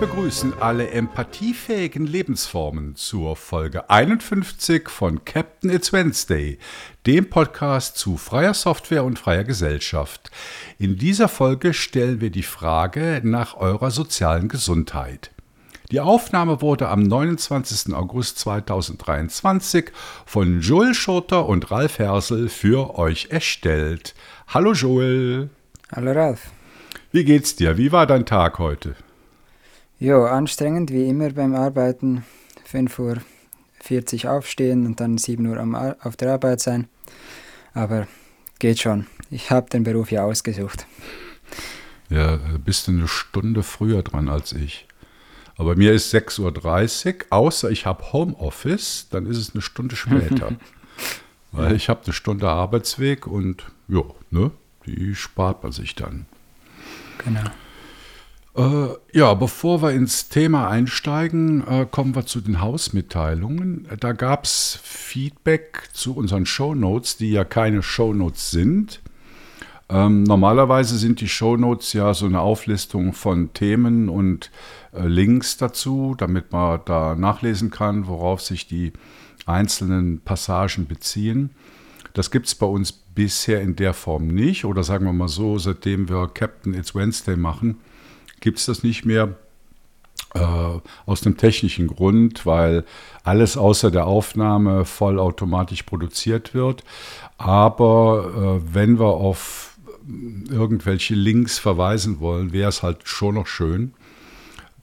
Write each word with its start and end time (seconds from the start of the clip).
begrüßen 0.00 0.54
alle 0.60 0.88
empathiefähigen 0.88 2.06
Lebensformen 2.06 2.96
zur 2.96 3.36
Folge 3.36 3.90
51 3.90 4.88
von 4.88 5.26
Captain 5.26 5.68
It's 5.68 5.92
Wednesday, 5.92 6.58
dem 7.06 7.28
Podcast 7.28 7.98
zu 7.98 8.16
freier 8.16 8.54
Software 8.54 9.04
und 9.04 9.18
freier 9.18 9.44
Gesellschaft. 9.44 10.30
In 10.78 10.96
dieser 10.96 11.28
Folge 11.28 11.74
stellen 11.74 12.22
wir 12.22 12.30
die 12.30 12.42
Frage 12.42 13.20
nach 13.22 13.58
eurer 13.58 13.90
sozialen 13.90 14.48
Gesundheit. 14.48 15.32
Die 15.90 16.00
Aufnahme 16.00 16.62
wurde 16.62 16.88
am 16.88 17.02
29. 17.02 17.92
August 17.94 18.38
2023 18.38 19.92
von 20.24 20.62
Joel 20.62 20.94
Schurter 20.94 21.46
und 21.46 21.70
Ralf 21.70 21.98
Hersel 21.98 22.48
für 22.48 22.98
euch 22.98 23.26
erstellt. 23.28 24.14
Hallo 24.48 24.72
Joel. 24.72 25.50
Hallo 25.94 26.12
Ralf. 26.12 26.52
Wie 27.12 27.24
geht's 27.24 27.54
dir? 27.54 27.76
Wie 27.76 27.92
war 27.92 28.06
dein 28.06 28.24
Tag 28.24 28.58
heute? 28.58 28.94
Jo, 30.02 30.24
anstrengend 30.24 30.90
wie 30.92 31.06
immer 31.10 31.28
beim 31.28 31.54
Arbeiten. 31.54 32.24
5.40 32.72 34.24
Uhr 34.24 34.32
aufstehen 34.32 34.86
und 34.86 34.98
dann 34.98 35.18
7 35.18 35.44
Uhr 35.44 35.58
am, 35.58 35.74
auf 35.74 36.16
der 36.16 36.32
Arbeit 36.32 36.60
sein. 36.60 36.88
Aber 37.74 38.08
geht 38.58 38.80
schon. 38.80 39.06
Ich 39.30 39.50
habe 39.50 39.68
den 39.68 39.84
Beruf 39.84 40.10
ja 40.10 40.24
ausgesucht. 40.24 40.86
Ja, 42.08 42.38
bist 42.64 42.88
du 42.88 42.92
eine 42.92 43.08
Stunde 43.08 43.62
früher 43.62 44.02
dran 44.02 44.30
als 44.30 44.54
ich. 44.54 44.86
Aber 45.58 45.76
mir 45.76 45.92
ist 45.92 46.14
6.30 46.14 47.14
Uhr, 47.14 47.24
außer 47.28 47.70
ich 47.70 47.84
habe 47.84 48.10
Homeoffice, 48.14 49.08
dann 49.10 49.26
ist 49.26 49.36
es 49.36 49.52
eine 49.52 49.60
Stunde 49.60 49.96
später. 49.96 50.52
Weil 51.52 51.76
ich 51.76 51.90
habe 51.90 52.04
eine 52.04 52.14
Stunde 52.14 52.48
Arbeitsweg 52.48 53.26
und 53.26 53.66
ja, 53.86 54.04
ne, 54.30 54.50
die 54.86 55.14
spart 55.14 55.62
man 55.62 55.72
sich 55.72 55.94
dann. 55.94 56.24
Genau. 57.22 57.50
Äh, 58.56 58.88
ja, 59.12 59.34
bevor 59.34 59.80
wir 59.82 59.92
ins 59.92 60.28
Thema 60.28 60.68
einsteigen, 60.68 61.66
äh, 61.66 61.86
kommen 61.88 62.14
wir 62.14 62.26
zu 62.26 62.40
den 62.40 62.60
Hausmitteilungen. 62.60 63.86
Da 64.00 64.12
gab 64.12 64.44
es 64.44 64.80
Feedback 64.82 65.88
zu 65.92 66.16
unseren 66.16 66.46
Shownotes, 66.46 67.16
die 67.16 67.30
ja 67.30 67.44
keine 67.44 67.82
Shownotes 67.82 68.50
sind. 68.50 69.00
Ähm, 69.88 70.24
normalerweise 70.24 70.98
sind 70.98 71.20
die 71.20 71.28
Shownotes 71.28 71.92
ja 71.92 72.12
so 72.14 72.26
eine 72.26 72.40
Auflistung 72.40 73.12
von 73.12 73.52
Themen 73.52 74.08
und 74.08 74.50
äh, 74.92 75.06
Links 75.06 75.56
dazu, 75.56 76.14
damit 76.16 76.52
man 76.52 76.80
da 76.84 77.14
nachlesen 77.14 77.70
kann, 77.70 78.06
worauf 78.06 78.40
sich 78.40 78.66
die 78.66 78.92
einzelnen 79.46 80.20
Passagen 80.20 80.86
beziehen. 80.86 81.50
Das 82.14 82.30
gibt 82.30 82.46
es 82.46 82.54
bei 82.54 82.66
uns 82.66 82.92
bisher 82.92 83.60
in 83.60 83.76
der 83.76 83.94
Form 83.94 84.28
nicht. 84.28 84.64
Oder 84.64 84.82
sagen 84.84 85.06
wir 85.06 85.12
mal 85.12 85.28
so, 85.28 85.58
seitdem 85.58 86.08
wir 86.08 86.28
Captain 86.28 86.74
It's 86.74 86.94
Wednesday 86.94 87.36
machen, 87.36 87.80
gibt 88.40 88.58
es 88.58 88.66
das 88.66 88.82
nicht 88.82 89.04
mehr. 89.04 89.36
Äh, 90.34 90.78
aus 91.06 91.22
dem 91.22 91.36
technischen 91.36 91.88
Grund, 91.88 92.46
weil 92.46 92.84
alles 93.24 93.56
außer 93.56 93.90
der 93.90 94.06
Aufnahme 94.06 94.84
vollautomatisch 94.84 95.82
produziert 95.82 96.54
wird. 96.54 96.84
Aber 97.36 98.60
äh, 98.62 98.74
wenn 98.74 99.00
wir 99.00 99.08
auf 99.08 99.76
irgendwelche 100.48 101.14
Links 101.14 101.58
verweisen 101.58 102.20
wollen, 102.20 102.52
wäre 102.52 102.68
es 102.68 102.84
halt 102.84 103.08
schon 103.08 103.34
noch 103.34 103.48
schön, 103.48 103.92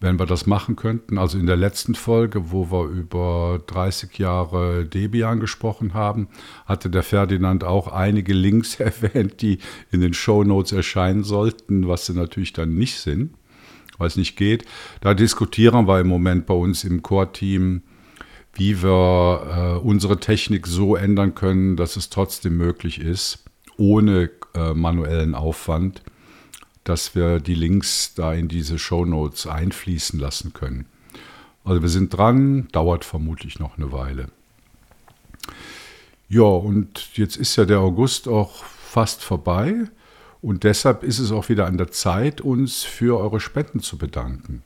wenn 0.01 0.19
wir 0.19 0.25
das 0.25 0.47
machen 0.47 0.75
könnten. 0.75 1.17
Also 1.17 1.37
in 1.37 1.45
der 1.45 1.55
letzten 1.55 1.95
Folge, 1.95 2.51
wo 2.51 2.69
wir 2.69 2.85
über 2.89 3.61
30 3.67 4.17
Jahre 4.17 4.85
Debian 4.85 5.39
gesprochen 5.39 5.93
haben, 5.93 6.27
hatte 6.65 6.89
der 6.89 7.03
Ferdinand 7.03 7.63
auch 7.63 7.87
einige 7.87 8.33
Links 8.33 8.75
erwähnt, 8.81 9.41
die 9.41 9.59
in 9.91 10.01
den 10.01 10.13
Show 10.13 10.43
Notes 10.43 10.73
erscheinen 10.73 11.23
sollten, 11.23 11.87
was 11.87 12.05
sie 12.05 12.13
natürlich 12.13 12.51
dann 12.51 12.75
nicht 12.75 12.99
sind 12.99 13.33
weil 13.97 14.07
es 14.07 14.15
nicht 14.15 14.35
geht. 14.35 14.65
Da 15.01 15.13
diskutieren 15.13 15.87
wir 15.87 15.99
im 15.99 16.07
Moment 16.07 16.45
bei 16.45 16.53
uns 16.53 16.83
im 16.83 17.01
Core-Team, 17.01 17.81
wie 18.53 18.81
wir 18.81 19.77
äh, 19.77 19.85
unsere 19.85 20.19
Technik 20.19 20.67
so 20.67 20.95
ändern 20.95 21.35
können, 21.35 21.77
dass 21.77 21.95
es 21.95 22.09
trotzdem 22.09 22.57
möglich 22.57 22.99
ist, 22.99 23.43
ohne 23.77 24.31
äh, 24.55 24.73
manuellen 24.73 25.35
Aufwand, 25.35 26.01
dass 26.83 27.15
wir 27.15 27.39
die 27.39 27.55
Links 27.55 28.13
da 28.15 28.33
in 28.33 28.47
diese 28.47 28.79
Show 28.79 29.05
Notes 29.05 29.45
einfließen 29.45 30.19
lassen 30.19 30.53
können. 30.53 30.85
Also 31.63 31.81
wir 31.81 31.89
sind 31.89 32.15
dran, 32.15 32.69
dauert 32.71 33.03
vermutlich 33.03 33.59
noch 33.59 33.77
eine 33.77 33.91
Weile. 33.91 34.29
Ja, 36.29 36.43
und 36.43 37.15
jetzt 37.17 37.37
ist 37.37 37.55
ja 37.55 37.65
der 37.65 37.79
August 37.79 38.27
auch 38.27 38.63
fast 38.63 39.23
vorbei. 39.23 39.87
Und 40.41 40.63
deshalb 40.63 41.03
ist 41.03 41.19
es 41.19 41.31
auch 41.31 41.49
wieder 41.49 41.65
an 41.65 41.77
der 41.77 41.91
Zeit, 41.91 42.41
uns 42.41 42.83
für 42.83 43.19
eure 43.19 43.39
Spenden 43.39 43.79
zu 43.79 43.97
bedanken. 43.97 44.63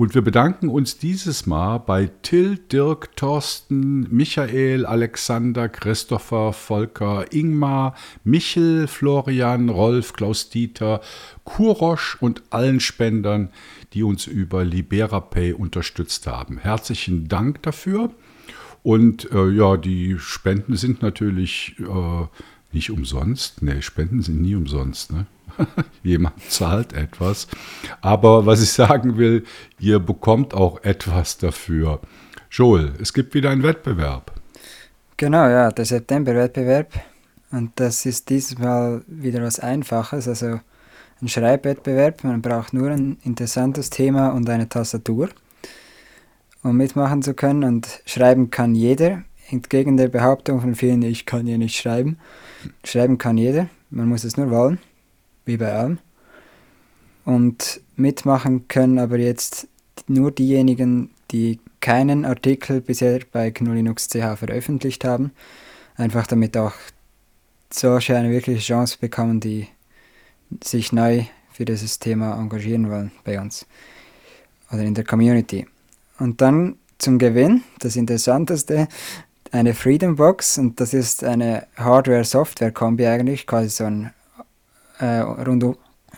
Und 0.00 0.14
wir 0.14 0.22
bedanken 0.22 0.70
uns 0.70 0.96
dieses 0.96 1.44
Mal 1.44 1.76
bei 1.76 2.10
Till, 2.22 2.56
Dirk, 2.56 3.14
Thorsten, 3.16 4.06
Michael, 4.10 4.86
Alexander, 4.86 5.68
Christopher, 5.68 6.54
Volker, 6.54 7.26
Ingmar, 7.34 7.94
Michel, 8.24 8.86
Florian, 8.86 9.68
Rolf, 9.68 10.14
Klaus-Dieter, 10.14 11.02
Kurosch 11.44 12.16
und 12.18 12.42
allen 12.48 12.80
Spendern, 12.80 13.50
die 13.92 14.02
uns 14.02 14.26
über 14.26 14.64
LiberaPay 14.64 15.52
unterstützt 15.52 16.26
haben. 16.26 16.56
Herzlichen 16.56 17.28
Dank 17.28 17.62
dafür. 17.62 18.10
Und 18.82 19.30
äh, 19.32 19.50
ja, 19.50 19.76
die 19.76 20.16
Spenden 20.18 20.76
sind 20.76 21.02
natürlich 21.02 21.76
äh, 21.78 22.26
nicht 22.72 22.90
umsonst? 22.90 23.62
Ne, 23.62 23.82
Spenden 23.82 24.22
sind 24.22 24.40
nie 24.40 24.54
umsonst. 24.54 25.12
Ne? 25.12 25.26
Jemand 26.02 26.40
zahlt 26.48 26.92
etwas. 26.92 27.48
Aber 28.00 28.46
was 28.46 28.62
ich 28.62 28.70
sagen 28.70 29.16
will, 29.16 29.44
ihr 29.78 29.98
bekommt 29.98 30.54
auch 30.54 30.82
etwas 30.82 31.38
dafür. 31.38 32.00
Joel, 32.50 32.92
es 33.00 33.12
gibt 33.12 33.34
wieder 33.34 33.50
einen 33.50 33.62
Wettbewerb. 33.62 34.32
Genau, 35.16 35.48
ja, 35.48 35.70
der 35.70 35.84
September-Wettbewerb. 35.84 36.92
Und 37.52 37.72
das 37.76 38.06
ist 38.06 38.30
dieses 38.30 38.58
Mal 38.58 39.02
wieder 39.06 39.42
was 39.42 39.58
Einfaches, 39.60 40.28
also 40.28 40.60
ein 41.20 41.28
Schreibwettbewerb. 41.28 42.24
Man 42.24 42.40
braucht 42.40 42.72
nur 42.72 42.90
ein 42.90 43.18
interessantes 43.24 43.90
Thema 43.90 44.28
und 44.28 44.48
eine 44.48 44.68
Tastatur, 44.68 45.28
um 46.62 46.76
mitmachen 46.76 47.22
zu 47.22 47.34
können. 47.34 47.64
Und 47.64 48.02
schreiben 48.06 48.50
kann 48.50 48.74
jeder, 48.74 49.24
entgegen 49.50 49.96
der 49.96 50.08
Behauptung 50.08 50.60
von 50.60 50.74
vielen, 50.74 51.02
ich 51.02 51.26
kann 51.26 51.46
ja 51.46 51.58
nicht 51.58 51.76
schreiben. 51.76 52.18
Schreiben 52.84 53.18
kann 53.18 53.38
jeder, 53.38 53.68
man 53.90 54.08
muss 54.08 54.24
es 54.24 54.36
nur 54.36 54.50
wollen, 54.50 54.78
wie 55.44 55.56
bei 55.56 55.72
allem. 55.72 55.98
Und 57.24 57.80
mitmachen 57.96 58.68
können 58.68 58.98
aber 58.98 59.18
jetzt 59.18 59.68
nur 60.06 60.32
diejenigen, 60.32 61.10
die 61.30 61.60
keinen 61.80 62.24
Artikel 62.24 62.80
bisher 62.80 63.20
bei 63.30 63.50
GNU 63.50 63.72
Linux 63.72 64.08
CH 64.08 64.36
veröffentlicht 64.36 65.04
haben, 65.04 65.32
einfach 65.96 66.26
damit 66.26 66.56
auch 66.56 66.74
solche 67.72 68.16
eine 68.16 68.30
wirkliche 68.30 68.60
Chance 68.60 68.98
bekommen, 69.00 69.40
die 69.40 69.68
sich 70.62 70.92
neu 70.92 71.24
für 71.52 71.64
dieses 71.64 71.98
Thema 71.98 72.38
engagieren 72.38 72.90
wollen 72.90 73.12
bei 73.24 73.40
uns 73.40 73.66
oder 74.72 74.82
in 74.82 74.94
der 74.94 75.04
Community. 75.04 75.66
Und 76.18 76.40
dann 76.40 76.76
zum 76.98 77.18
Gewinn, 77.18 77.62
das 77.78 77.96
Interessanteste, 77.96 78.88
eine 79.52 79.74
Freedom 79.74 80.16
Box 80.16 80.58
und 80.58 80.80
das 80.80 80.94
ist 80.94 81.24
eine 81.24 81.66
Hardware-Software-Kombi 81.76 83.06
eigentlich, 83.06 83.46
quasi 83.46 83.68
so 83.68 83.84
ein 83.84 84.12
äh, 84.98 85.20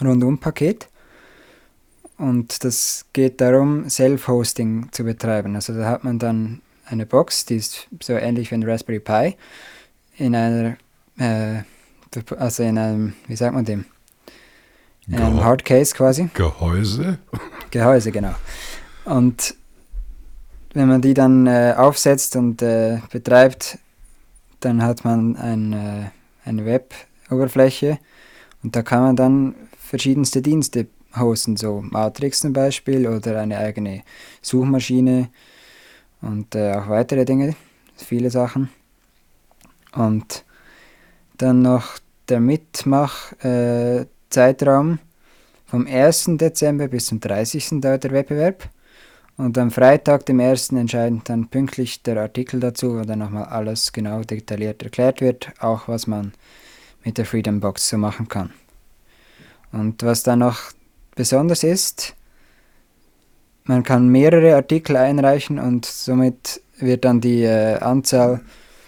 Rundum-Paket. 0.00 0.88
Und 2.18 2.62
das 2.62 3.06
geht 3.12 3.40
darum, 3.40 3.88
Self-Hosting 3.88 4.88
zu 4.92 5.04
betreiben. 5.04 5.56
Also 5.56 5.74
da 5.74 5.88
hat 5.88 6.04
man 6.04 6.18
dann 6.18 6.60
eine 6.86 7.06
Box, 7.06 7.46
die 7.46 7.56
ist 7.56 7.88
so 8.02 8.12
ähnlich 8.12 8.50
wie 8.50 8.56
ein 8.56 8.62
Raspberry 8.62 9.00
Pi, 9.00 9.36
in 10.18 10.36
einer, 10.36 10.76
äh, 11.18 11.62
also 12.38 12.62
in 12.62 12.78
einem, 12.78 13.14
wie 13.26 13.36
sagt 13.36 13.54
man 13.54 13.64
dem? 13.64 13.86
In 15.08 15.16
einem 15.16 15.42
Hardcase 15.42 15.94
quasi. 15.94 16.28
Gehäuse? 16.34 17.18
Gehäuse, 17.70 18.12
genau. 18.12 18.34
Und 19.04 19.56
wenn 20.74 20.88
man 20.88 21.02
die 21.02 21.14
dann 21.14 21.46
äh, 21.46 21.74
aufsetzt 21.76 22.36
und 22.36 22.62
äh, 22.62 23.00
betreibt, 23.10 23.78
dann 24.60 24.82
hat 24.82 25.04
man 25.04 25.36
ein, 25.36 25.72
äh, 25.72 26.10
eine 26.44 26.64
Web-Oberfläche 26.64 27.98
und 28.62 28.76
da 28.76 28.82
kann 28.82 29.02
man 29.02 29.16
dann 29.16 29.54
verschiedenste 29.78 30.40
Dienste 30.40 30.86
hosten, 31.16 31.56
so 31.56 31.82
Matrix 31.82 32.40
zum 32.40 32.52
Beispiel 32.52 33.06
oder 33.06 33.40
eine 33.40 33.58
eigene 33.58 34.02
Suchmaschine 34.40 35.28
und 36.20 36.54
äh, 36.54 36.72
auch 36.72 36.88
weitere 36.88 37.24
Dinge, 37.24 37.54
viele 37.96 38.30
Sachen. 38.30 38.68
Und 39.94 40.44
dann 41.36 41.62
noch 41.62 41.98
der 42.28 42.40
Mitmach-Zeitraum 42.40 44.94
äh, 44.94 44.98
vom 45.66 45.86
1. 45.86 46.30
Dezember 46.32 46.88
bis 46.88 47.06
zum 47.06 47.20
30. 47.20 47.80
dauert 47.80 48.04
der 48.04 48.10
Wettbewerb. 48.12 48.68
Und 49.36 49.56
am 49.56 49.70
Freitag, 49.70 50.26
dem 50.26 50.40
1. 50.40 50.72
entscheidet 50.72 51.28
dann 51.28 51.48
pünktlich 51.48 52.02
der 52.02 52.18
Artikel 52.18 52.60
dazu, 52.60 52.98
wo 52.98 53.02
dann 53.02 53.20
nochmal 53.20 53.44
alles 53.44 53.92
genau 53.92 54.22
detailliert 54.22 54.82
erklärt 54.82 55.20
wird, 55.20 55.52
auch 55.58 55.88
was 55.88 56.06
man 56.06 56.32
mit 57.04 57.18
der 57.18 57.24
Freedom 57.24 57.60
Box 57.60 57.88
so 57.88 57.98
machen 57.98 58.28
kann. 58.28 58.52
Und 59.72 60.02
was 60.02 60.22
dann 60.22 60.40
noch 60.40 60.72
besonders 61.14 61.64
ist, 61.64 62.14
man 63.64 63.82
kann 63.82 64.08
mehrere 64.08 64.54
Artikel 64.54 64.96
einreichen 64.96 65.58
und 65.58 65.86
somit 65.86 66.60
wird 66.78 67.04
dann 67.04 67.20
die 67.20 67.44
äh, 67.44 67.78
Anzahl 67.78 68.40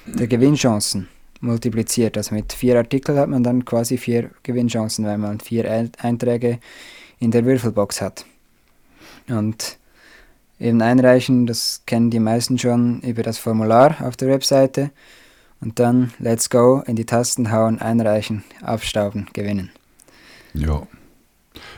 der 0.06 0.26
Gewinnchancen 0.26 1.08
multipliziert. 1.40 2.16
Also 2.16 2.34
mit 2.34 2.52
vier 2.52 2.76
Artikeln 2.76 3.18
hat 3.18 3.28
man 3.28 3.44
dann 3.44 3.64
quasi 3.64 3.96
vier 3.96 4.30
Gewinnchancen, 4.42 5.06
weil 5.06 5.18
man 5.18 5.40
vier 5.40 5.88
Einträge 5.98 6.58
in 7.18 7.30
der 7.30 7.44
Würfelbox 7.44 8.00
hat. 8.00 8.26
Und 9.28 9.78
eben 10.64 10.80
einreichen, 10.80 11.46
das 11.46 11.82
kennen 11.86 12.10
die 12.10 12.20
meisten 12.20 12.58
schon 12.58 13.00
über 13.02 13.22
das 13.22 13.38
Formular 13.38 13.96
auf 14.00 14.16
der 14.16 14.28
Webseite. 14.28 14.90
Und 15.60 15.78
dann 15.78 16.12
let's 16.18 16.50
go, 16.50 16.82
in 16.86 16.96
die 16.96 17.06
Tasten 17.06 17.52
hauen, 17.52 17.80
einreichen, 17.80 18.44
abstauben, 18.62 19.28
gewinnen. 19.32 19.70
Ja. 20.54 20.86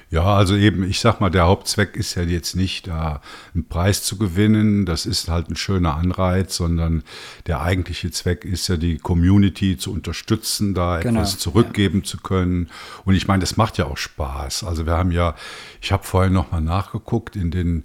Ja, 0.09 0.37
also 0.37 0.55
eben, 0.55 0.89
ich 0.89 1.01
sag 1.01 1.21
mal, 1.21 1.31
der 1.31 1.47
Hauptzweck 1.47 1.97
ist 1.97 2.15
ja 2.15 2.23
jetzt 2.23 2.55
nicht, 2.55 2.87
da 2.87 3.21
einen 3.55 3.69
Preis 3.69 4.05
zu 4.05 4.17
gewinnen, 4.17 4.87
das 4.87 5.05
ist 5.05 5.29
halt 5.29 5.51
ein 5.51 5.57
schöner 5.57 5.97
Anreiz, 5.97 6.57
sondern 6.57 7.03
der 7.47 7.61
eigentliche 7.61 8.13
Zweck 8.13 8.45
ist 8.45 8.69
ja, 8.69 8.77
die 8.77 8.99
Community 8.99 9.77
zu 9.77 9.93
unterstützen, 9.93 10.75
da 10.75 11.01
genau, 11.01 11.21
etwas 11.21 11.39
zurückgeben 11.39 11.99
ja. 11.99 12.05
zu 12.05 12.19
können. 12.19 12.71
Und 13.05 13.17
ich 13.17 13.27
meine, 13.27 13.41
das 13.41 13.57
macht 13.57 13.79
ja 13.79 13.87
auch 13.87 13.97
Spaß. 13.97 14.63
Also 14.63 14.87
wir 14.87 14.93
haben 14.93 15.11
ja, 15.11 15.35
ich 15.83 15.91
habe 15.91 16.05
vorher 16.05 16.31
nochmal 16.31 16.63
nachgeguckt, 16.63 17.35
in 17.35 17.51
den 17.51 17.85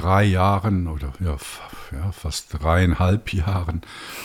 drei 0.00 0.24
Jahren 0.24 0.86
oder 0.86 1.12
ja, 1.20 1.36
ja, 1.92 2.12
fast 2.12 2.62
dreieinhalb 2.62 3.32
Jahren 3.32 3.82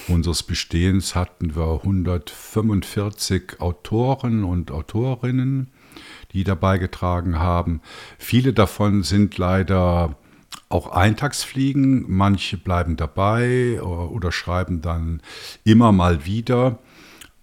unseres 0.08 0.44
Bestehens 0.44 1.16
hatten 1.16 1.56
wir 1.56 1.80
145 1.84 3.60
Autoren 3.60 4.44
und 4.44 4.72
Autorinnen 4.72 5.72
die 6.34 6.44
da 6.44 6.56
beigetragen 6.56 7.40
haben. 7.40 7.82
Viele 8.18 8.54
davon 8.54 9.04
sind 9.04 9.38
leider 9.38 10.16
auch 10.70 10.92
Eintagsfliegen, 10.92 12.06
manche 12.08 12.58
bleiben 12.58 12.98
dabei 12.98 13.82
oder, 13.82 14.32
schreiben 14.32 14.82
dann 14.82 15.22
immer 15.64 15.92
mal 15.92 16.26
wieder. 16.26 16.80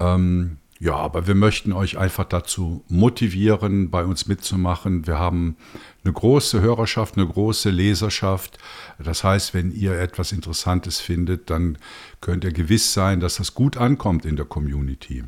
Ähm, 0.00 0.56
ja, 0.80 0.96
aber 0.96 1.26
wir 1.26 1.34
möchten 1.34 1.72
euch 1.72 1.98
einfach 1.98 2.24
dazu 2.24 2.82
motivieren, 2.88 3.90
bei 3.90 4.02
uns 4.02 4.26
mitzumachen. 4.26 5.06
Wir 5.06 5.18
haben 5.18 5.56
eine 6.04 6.14
große 6.14 6.62
Hörerschaft, 6.62 7.18
eine 7.18 7.26
große 7.26 7.68
Leserschaft. 7.68 8.58
Das 8.98 9.22
heißt, 9.22 9.52
wenn 9.52 9.72
ihr 9.72 9.92
etwas 10.00 10.32
Interessantes 10.32 10.98
findet, 10.98 11.50
dann 11.50 11.76
könnt 12.22 12.44
ihr 12.44 12.52
gewiss 12.52 12.94
sein, 12.94 13.20
dass 13.20 13.36
das 13.36 13.54
gut 13.54 13.76
ankommt 13.76 14.24
in 14.24 14.36
der 14.36 14.46
Community. 14.46 15.24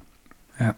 Ja. 0.59 0.75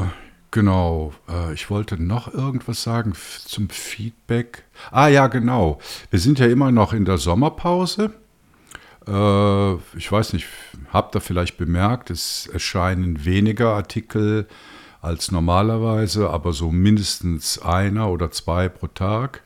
Äh, 0.00 0.06
Genau, 0.54 1.12
äh, 1.28 1.52
ich 1.52 1.68
wollte 1.68 2.00
noch 2.00 2.32
irgendwas 2.32 2.84
sagen 2.84 3.14
zum 3.44 3.68
Feedback. 3.68 4.62
Ah 4.92 5.08
ja, 5.08 5.26
genau. 5.26 5.80
Wir 6.10 6.20
sind 6.20 6.38
ja 6.38 6.46
immer 6.46 6.70
noch 6.70 6.92
in 6.92 7.04
der 7.04 7.18
Sommerpause. 7.18 8.12
Äh, 9.06 9.74
ich 9.96 10.10
weiß 10.10 10.32
nicht, 10.32 10.46
habt 10.92 11.14
ihr 11.14 11.20
vielleicht 11.20 11.56
bemerkt, 11.56 12.10
es 12.10 12.46
erscheinen 12.46 13.24
weniger 13.24 13.74
Artikel 13.74 14.46
als 15.00 15.30
normalerweise, 15.30 16.30
aber 16.30 16.52
so 16.52 16.70
mindestens 16.70 17.58
einer 17.58 18.10
oder 18.10 18.30
zwei 18.30 18.68
pro 18.68 18.86
Tag. 18.86 19.42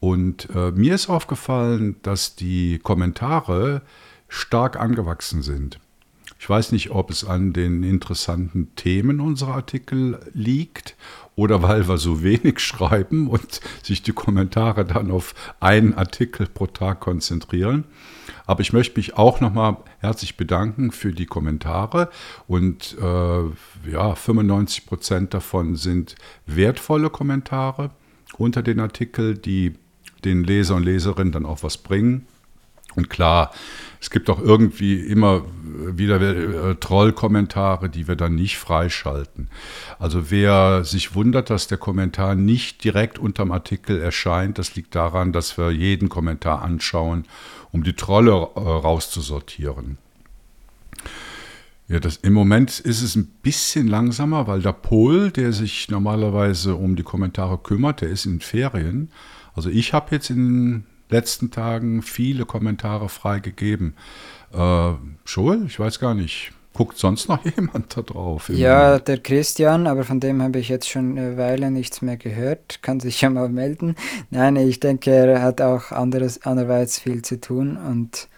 Und 0.00 0.48
äh, 0.54 0.72
mir 0.72 0.96
ist 0.96 1.08
aufgefallen, 1.08 1.96
dass 2.02 2.34
die 2.34 2.80
Kommentare 2.80 3.82
stark 4.28 4.80
angewachsen 4.80 5.42
sind. 5.42 5.78
Ich 6.42 6.50
weiß 6.50 6.72
nicht, 6.72 6.90
ob 6.90 7.10
es 7.10 7.24
an 7.24 7.52
den 7.52 7.84
interessanten 7.84 8.74
Themen 8.74 9.20
unserer 9.20 9.54
Artikel 9.54 10.18
liegt 10.34 10.96
oder 11.36 11.62
weil 11.62 11.86
wir 11.86 11.98
so 11.98 12.24
wenig 12.24 12.58
schreiben 12.58 13.28
und 13.28 13.60
sich 13.84 14.02
die 14.02 14.12
Kommentare 14.12 14.84
dann 14.84 15.12
auf 15.12 15.36
einen 15.60 15.94
Artikel 15.94 16.48
pro 16.48 16.66
Tag 16.66 16.98
konzentrieren. 16.98 17.84
Aber 18.46 18.60
ich 18.60 18.72
möchte 18.72 18.98
mich 18.98 19.16
auch 19.16 19.40
nochmal 19.40 19.76
herzlich 19.98 20.36
bedanken 20.36 20.90
für 20.90 21.12
die 21.12 21.26
Kommentare 21.26 22.10
und 22.46 22.96
äh, 23.00 23.90
ja, 23.90 24.14
95 24.14 24.86
Prozent 24.86 25.34
davon 25.34 25.76
sind 25.76 26.16
wertvolle 26.46 27.10
Kommentare 27.10 27.90
unter 28.38 28.62
den 28.62 28.80
Artikel, 28.80 29.36
die 29.36 29.74
den 30.24 30.44
Leser 30.44 30.76
und 30.76 30.84
Leserinnen 30.84 31.32
dann 31.32 31.46
auch 31.46 31.62
was 31.62 31.78
bringen. 31.78 32.26
Und 32.94 33.10
klar, 33.10 33.52
es 34.00 34.10
gibt 34.10 34.28
auch 34.28 34.40
irgendwie 34.40 35.00
immer 35.00 35.42
wieder 35.64 36.20
äh, 36.20 36.74
Trollkommentare, 36.74 37.88
die 37.88 38.08
wir 38.08 38.16
dann 38.16 38.34
nicht 38.34 38.58
freischalten. 38.58 39.48
Also 39.98 40.30
wer 40.30 40.84
sich 40.84 41.14
wundert, 41.14 41.50
dass 41.50 41.68
der 41.68 41.78
Kommentar 41.78 42.34
nicht 42.34 42.84
direkt 42.84 43.18
unterm 43.18 43.52
Artikel 43.52 44.00
erscheint, 44.00 44.58
das 44.58 44.74
liegt 44.74 44.94
daran, 44.94 45.32
dass 45.32 45.56
wir 45.56 45.70
jeden 45.70 46.08
Kommentar 46.08 46.62
anschauen, 46.62 47.24
um 47.70 47.84
die 47.84 47.94
Trolle 47.94 48.32
äh, 48.32 48.60
rauszusortieren. 48.60 49.98
Ja, 51.88 52.00
das, 52.00 52.16
Im 52.16 52.32
Moment 52.32 52.80
ist 52.80 53.02
es 53.02 53.16
ein 53.16 53.26
bisschen 53.42 53.86
langsamer, 53.86 54.46
weil 54.46 54.62
der 54.62 54.72
Pol, 54.72 55.30
der 55.30 55.52
sich 55.52 55.90
normalerweise 55.90 56.74
um 56.74 56.96
die 56.96 57.02
Kommentare 57.02 57.58
kümmert, 57.58 58.00
der 58.00 58.08
ist 58.08 58.24
in 58.24 58.40
Ferien. 58.40 59.10
Also 59.54 59.68
ich 59.68 59.92
habe 59.92 60.14
jetzt 60.14 60.30
in 60.30 60.84
letzten 61.12 61.50
Tagen 61.50 62.02
viele 62.02 62.44
Kommentare 62.44 63.08
freigegeben. 63.08 63.94
Äh, 64.52 64.92
Joel, 65.26 65.66
ich 65.66 65.78
weiß 65.78 65.98
gar 66.00 66.14
nicht, 66.14 66.52
guckt 66.72 66.98
sonst 66.98 67.28
noch 67.28 67.44
jemand 67.56 67.96
da 67.96 68.02
drauf? 68.02 68.48
Ja, 68.48 68.98
der 68.98 69.18
Christian, 69.18 69.86
aber 69.86 70.04
von 70.04 70.20
dem 70.20 70.42
habe 70.42 70.58
ich 70.58 70.68
jetzt 70.68 70.88
schon 70.88 71.18
eine 71.18 71.36
Weile 71.36 71.70
nichts 71.70 72.02
mehr 72.02 72.16
gehört. 72.16 72.82
Kann 72.82 73.00
sich 73.00 73.20
ja 73.20 73.30
mal 73.30 73.48
melden. 73.48 73.96
Nein, 74.30 74.56
ich 74.56 74.80
denke, 74.80 75.10
er 75.10 75.42
hat 75.42 75.60
auch 75.60 75.92
anderes, 75.92 76.44
andererseits 76.44 76.98
viel 76.98 77.22
zu 77.22 77.40
tun. 77.40 77.76
Und 77.76 78.28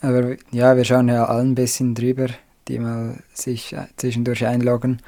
aber 0.00 0.36
ja, 0.52 0.76
wir 0.76 0.84
schauen 0.84 1.08
ja 1.08 1.24
alle 1.24 1.42
ein 1.42 1.54
bisschen 1.54 1.94
drüber, 1.94 2.28
die 2.68 2.78
mal 2.78 3.18
sich 3.32 3.74
zwischendurch 3.96 4.46
einloggen. 4.46 5.00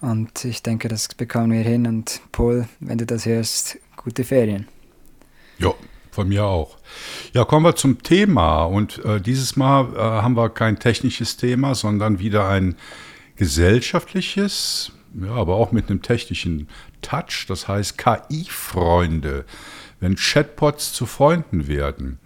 Und 0.00 0.44
ich 0.44 0.62
denke, 0.62 0.88
das 0.88 1.08
bekommen 1.08 1.52
wir 1.52 1.60
hin. 1.60 1.86
Und 1.86 2.20
Paul, 2.32 2.66
wenn 2.80 2.98
du 2.98 3.06
das 3.06 3.26
hörst, 3.26 3.78
gute 3.96 4.24
Ferien. 4.24 4.66
Ja, 5.60 5.74
von 6.10 6.28
mir 6.28 6.44
auch. 6.44 6.78
Ja, 7.34 7.44
kommen 7.44 7.66
wir 7.66 7.76
zum 7.76 8.02
Thema. 8.02 8.64
Und 8.64 9.04
äh, 9.04 9.20
dieses 9.20 9.56
Mal 9.56 9.94
äh, 9.94 9.98
haben 9.98 10.36
wir 10.36 10.48
kein 10.48 10.78
technisches 10.78 11.36
Thema, 11.36 11.74
sondern 11.74 12.18
wieder 12.18 12.48
ein 12.48 12.76
gesellschaftliches, 13.36 14.92
ja, 15.20 15.32
aber 15.32 15.56
auch 15.56 15.72
mit 15.72 15.88
einem 15.88 16.02
technischen 16.02 16.68
Touch. 17.02 17.46
Das 17.46 17.68
heißt 17.68 17.98
KI-Freunde, 17.98 19.44
wenn 20.00 20.16
Chatbots 20.16 20.92
zu 20.92 21.06
Freunden 21.06 21.68
werden. 21.68 22.18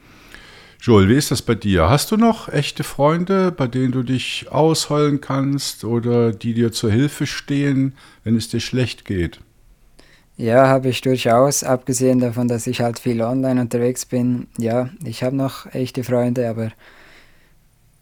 Joel, 0.81 1.09
wie 1.09 1.15
ist 1.15 1.31
das 1.31 1.41
bei 1.41 1.55
dir? 1.55 1.89
Hast 1.89 2.11
du 2.11 2.19
noch 2.19 2.49
echte 2.49 2.85
Freunde, 2.85 3.51
bei 3.51 3.67
denen 3.67 3.91
du 3.91 4.03
dich 4.03 4.49
ausheulen 4.51 5.21
kannst 5.21 5.83
oder 5.83 6.31
die 6.31 6.53
dir 6.53 6.73
zur 6.73 6.91
Hilfe 6.91 7.27
stehen, 7.27 7.95
wenn 8.23 8.37
es 8.37 8.49
dir 8.49 8.61
schlecht 8.61 9.07
geht? 9.07 9.41
Ja, 10.37 10.67
habe 10.67 10.89
ich 10.89 11.01
durchaus, 11.01 11.63
abgesehen 11.63 12.19
davon, 12.19 12.49
dass 12.49 12.67
ich 12.67 12.81
halt 12.81 12.99
viel 12.99 13.23
online 13.23 13.61
unterwegs 13.61 14.05
bin. 14.05 14.49
Ja, 14.59 14.91
ich 15.05 15.23
habe 15.23 15.37
noch 15.37 15.73
echte 15.73 16.03
Freunde, 16.03 16.49
aber 16.49 16.73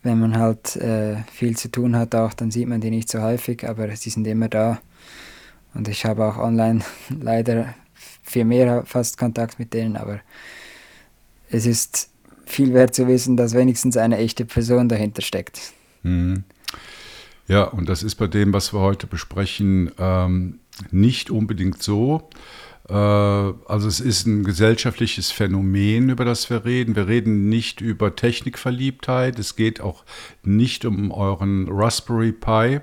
wenn 0.03 0.19
man 0.19 0.39
halt 0.39 0.77
äh, 0.77 1.17
viel 1.31 1.57
zu 1.57 1.71
tun 1.71 1.95
hat 1.97 2.15
auch, 2.15 2.33
dann 2.33 2.51
sieht 2.51 2.69
man 2.69 2.81
die 2.81 2.91
nicht 2.91 3.11
so 3.11 3.21
häufig, 3.21 3.69
aber 3.69 3.95
sie 3.97 4.11
sind 4.11 4.27
immer 4.27 4.49
da. 4.49 4.81
Und 5.75 5.89
ich 5.89 6.05
habe 6.05 6.25
auch 6.25 6.39
online 6.39 6.81
leider 7.21 7.75
viel 8.23 8.45
mehr 8.45 8.85
fast 8.87 9.19
Kontakt 9.19 9.59
mit 9.59 9.75
denen, 9.75 9.97
aber 9.97 10.21
es 11.51 11.67
ist 11.67 12.09
viel 12.47 12.73
wert 12.73 12.95
zu 12.95 13.07
wissen, 13.07 13.37
dass 13.37 13.55
wenigstens 13.55 13.97
eine 13.97 14.17
echte 14.17 14.47
Person 14.47 14.89
dahinter 14.89 15.23
steckt. 15.23 15.73
Mhm. 16.03 16.45
Ja, 17.47 17.65
und 17.65 17.89
das 17.89 18.03
ist 18.03 18.15
bei 18.15 18.27
dem, 18.27 18.53
was 18.53 18.73
wir 18.73 18.81
heute 18.81 19.07
besprechen, 19.07 19.91
ähm, 19.99 20.61
nicht 20.91 21.31
unbedingt 21.31 21.83
so. 21.83 22.29
Äh, 22.89 22.95
also 22.95 23.89
es 23.89 24.01
ist 24.01 24.27
ein 24.27 24.45
gesellschaftliches 24.45 25.31
Phänomen, 25.31 26.11
über 26.11 26.25
das 26.25 26.51
wir 26.51 26.65
reden. 26.65 26.97
Wir 26.97 27.09
reden 27.09 27.49
nicht 27.49 27.81
über 27.81 28.17
Technikverliebtheit. 28.17 29.39
Es 29.39 29.57
geht 29.57 29.81
auch 29.81 30.05
nicht 30.43 30.85
um 30.85 31.11
euren 31.11 31.69
Raspberry 31.71 32.33
Pi. 32.33 32.81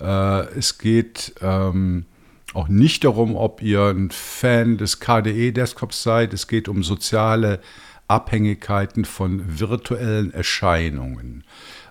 Äh, 0.00 0.40
es 0.56 0.78
geht 0.78 1.34
ähm, 1.40 2.06
auch 2.54 2.68
nicht 2.68 3.04
darum, 3.04 3.36
ob 3.36 3.62
ihr 3.62 3.82
ein 3.86 4.10
Fan 4.10 4.78
des 4.78 5.00
KDE-Desktops 5.00 6.02
seid. 6.02 6.32
Es 6.32 6.46
geht 6.46 6.68
um 6.68 6.82
soziale 6.82 7.60
Abhängigkeiten 8.08 9.04
von 9.04 9.60
virtuellen 9.60 10.32
Erscheinungen. 10.32 11.44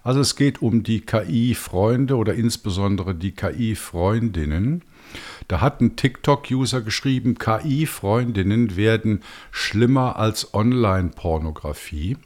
Also 0.04 0.20
es 0.20 0.36
geht 0.36 0.62
um 0.62 0.84
die 0.84 1.02
KI-Freunde 1.02 2.16
oder 2.16 2.34
insbesondere 2.34 3.14
die 3.14 3.34
KI-Freundinnen. 3.34 4.84
Da 5.48 5.62
hat 5.62 5.82
ein 5.82 5.96
TikTok-User 5.96 6.82
geschrieben, 6.82 7.38
KI-Freundinnen 7.38 8.76
werden 8.76 9.24
schlimmer 9.52 10.18
als 10.18 10.54
Online-Pornografie. 10.54 12.18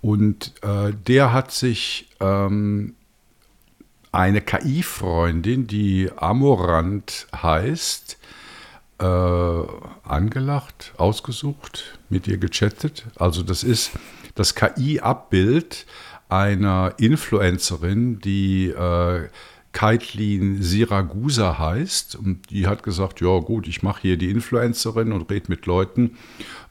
Und 0.00 0.52
äh, 0.62 0.92
der 1.06 1.32
hat 1.32 1.52
sich 1.52 2.08
ähm, 2.18 2.96
eine 4.10 4.40
KI-Freundin, 4.40 5.68
die 5.68 6.10
Amorant 6.16 7.28
heißt, 7.34 8.18
äh, 8.98 9.04
angelacht, 9.04 10.92
ausgesucht, 10.96 11.98
mit 12.08 12.26
ihr 12.26 12.38
gechattet. 12.38 13.06
Also 13.16 13.42
das 13.42 13.62
ist 13.62 13.92
das 14.34 14.54
KI-Abbild 14.54 15.86
einer 16.28 16.94
Influencerin, 16.98 18.18
die 18.20 18.68
äh, 18.68 19.28
Kaitlin 19.72 20.62
Siragusa 20.62 21.58
heißt. 21.58 22.16
Und 22.16 22.50
die 22.50 22.66
hat 22.66 22.82
gesagt, 22.82 23.20
ja 23.20 23.38
gut, 23.38 23.66
ich 23.66 23.82
mache 23.82 24.02
hier 24.02 24.16
die 24.16 24.30
Influencerin 24.30 25.12
und 25.12 25.30
rede 25.30 25.46
mit 25.48 25.66
Leuten. 25.66 26.16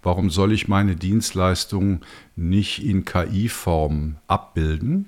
Warum 0.03 0.29
soll 0.29 0.51
ich 0.51 0.67
meine 0.67 0.95
Dienstleistung 0.95 2.01
nicht 2.35 2.83
in 2.83 3.05
KI-Form 3.05 4.17
abbilden? 4.27 5.07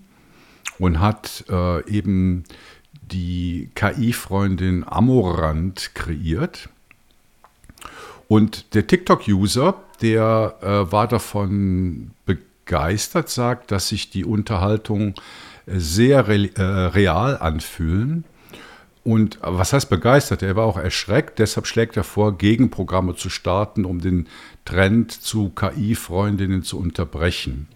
Und 0.80 1.00
hat 1.00 1.46
äh, 1.50 1.88
eben 1.90 2.46
die 3.12 3.70
KI-Freundin 3.76 4.84
Amorant 4.88 5.92
kreiert. 5.94 6.70
Und 8.28 8.74
der 8.74 8.88
TikTok-User, 8.88 9.76
der 10.02 10.56
äh, 10.62 10.92
war 10.92 11.08
davon 11.08 12.12
begeistert, 12.26 13.30
sagt, 13.30 13.72
dass 13.72 13.90
sich 13.90 14.10
die 14.10 14.26
Unterhaltung 14.26 15.14
sehr 15.66 16.28
re 16.28 16.50
äh, 16.56 16.62
real 16.62 17.38
anfühlen. 17.38 18.26
Und 19.04 19.40
was 19.42 19.74
heißt 19.74 19.90
begeistert? 19.90 20.44
Er 20.44 20.56
war 20.56 20.66
auch 20.66 20.78
erschreckt, 20.78 21.40
deshalb 21.40 21.68
schlägt 21.68 21.98
er 21.98 22.06
vor, 22.06 22.38
Gegenprogramme 22.38 23.16
zu 23.16 23.30
starten, 23.30 23.84
um 23.84 24.00
den 24.00 24.28
Trend 24.64 25.12
zu 25.12 25.50
KI-Freundinnen 25.50 26.64
zu 26.64 26.80
unterbrechen. 26.80 27.68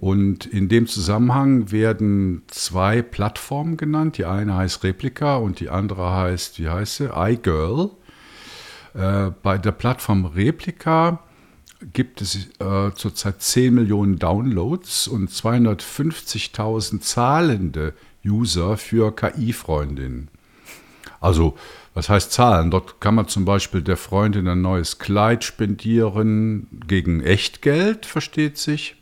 Und 0.00 0.44
in 0.44 0.68
dem 0.68 0.88
Zusammenhang 0.88 1.70
werden 1.70 2.42
zwei 2.48 3.00
Plattformen 3.00 3.76
genannt. 3.76 4.18
Die 4.18 4.24
eine 4.24 4.56
heißt 4.56 4.82
Replika 4.82 5.36
und 5.36 5.60
die 5.60 5.70
andere 5.70 6.12
heißt, 6.12 6.58
wie 6.58 6.68
heißt 6.68 6.96
sie? 6.96 7.10
iGirl. 7.14 7.90
Äh, 8.94 9.30
bei 9.42 9.56
der 9.56 9.72
Plattform 9.72 10.24
Replika 10.24 11.20
gibt 11.92 12.20
es 12.20 12.48
äh, 12.58 12.92
zurzeit 12.94 13.42
10 13.42 13.74
Millionen 13.74 14.18
Downloads 14.18 15.08
und 15.08 15.30
250.000 15.30 17.00
zahlende 17.00 17.94
User 18.24 18.76
für 18.76 19.14
KI-Freundinnen. 19.14 20.28
Also, 21.20 21.56
was 21.94 22.08
heißt 22.08 22.32
Zahlen? 22.32 22.70
Dort 22.70 23.00
kann 23.00 23.14
man 23.14 23.28
zum 23.28 23.44
Beispiel 23.44 23.82
der 23.82 23.96
Freundin 23.96 24.48
ein 24.48 24.62
neues 24.62 24.98
Kleid 24.98 25.44
spendieren 25.44 26.66
gegen 26.86 27.22
Echtgeld, 27.22 28.04
versteht 28.04 28.58
sich. 28.58 28.96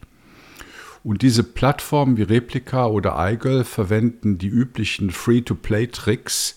Und 1.05 1.23
diese 1.23 1.43
Plattformen 1.43 2.17
wie 2.17 2.23
Replika 2.23 2.87
oder 2.87 3.17
iGirl 3.19 3.65
verwenden 3.65 4.39
die 4.39 4.49
üblichen 4.49 5.11
Free-to-Play-Tricks, 5.11 6.57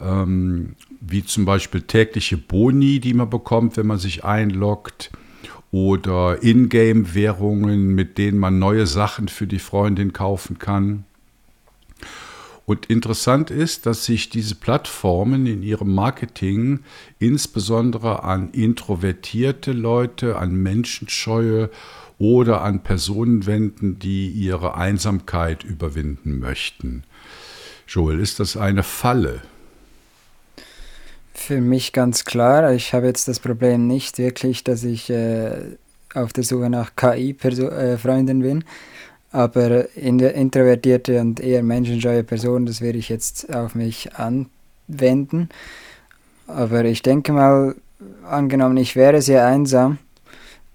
ähm, 0.00 0.74
wie 1.00 1.24
zum 1.24 1.44
Beispiel 1.44 1.82
tägliche 1.82 2.38
Boni, 2.38 3.00
die 3.00 3.14
man 3.14 3.28
bekommt, 3.28 3.76
wenn 3.76 3.86
man 3.86 3.98
sich 3.98 4.24
einloggt, 4.24 5.10
oder 5.70 6.42
Ingame-Währungen, 6.42 7.94
mit 7.94 8.18
denen 8.18 8.38
man 8.38 8.58
neue 8.58 8.86
Sachen 8.86 9.28
für 9.28 9.46
die 9.46 9.58
Freundin 9.58 10.12
kaufen 10.12 10.58
kann. 10.58 11.04
Und 12.64 12.86
interessant 12.86 13.50
ist, 13.50 13.86
dass 13.86 14.04
sich 14.04 14.28
diese 14.28 14.54
Plattformen 14.54 15.46
in 15.46 15.62
ihrem 15.62 15.94
Marketing 15.94 16.80
insbesondere 17.18 18.24
an 18.24 18.50
introvertierte 18.50 19.72
Leute, 19.72 20.36
an 20.36 20.54
Menschenscheue 20.54 21.70
oder 22.18 22.62
an 22.62 22.82
Personen 22.82 23.46
wenden, 23.46 23.98
die 23.98 24.28
ihre 24.28 24.76
Einsamkeit 24.76 25.64
überwinden 25.64 26.40
möchten. 26.40 27.04
Joel, 27.86 28.20
ist 28.20 28.38
das 28.38 28.58
eine 28.58 28.82
Falle? 28.82 29.40
Für 31.38 31.60
mich 31.60 31.92
ganz 31.92 32.24
klar. 32.24 32.72
Ich 32.74 32.92
habe 32.92 33.06
jetzt 33.06 33.28
das 33.28 33.38
Problem 33.38 33.86
nicht 33.86 34.18
wirklich, 34.18 34.64
dass 34.64 34.82
ich 34.82 35.08
äh, 35.08 35.52
auf 36.12 36.32
der 36.32 36.42
Suche 36.42 36.68
nach 36.68 36.94
KI-Freunden 36.96 38.40
äh, 38.40 38.44
bin. 38.44 38.64
Aber 39.30 39.96
in 39.96 40.18
introvertierte 40.18 41.20
und 41.20 41.38
eher 41.40 41.62
menschenscheue 41.62 42.24
Person, 42.24 42.66
das 42.66 42.80
werde 42.80 42.98
ich 42.98 43.08
jetzt 43.08 43.54
auf 43.54 43.74
mich 43.74 44.10
anwenden. 44.16 45.48
Aber 46.48 46.84
ich 46.84 47.02
denke 47.02 47.32
mal, 47.32 47.76
angenommen, 48.28 48.76
ich 48.76 48.96
wäre 48.96 49.22
sehr 49.22 49.46
einsam, 49.46 49.98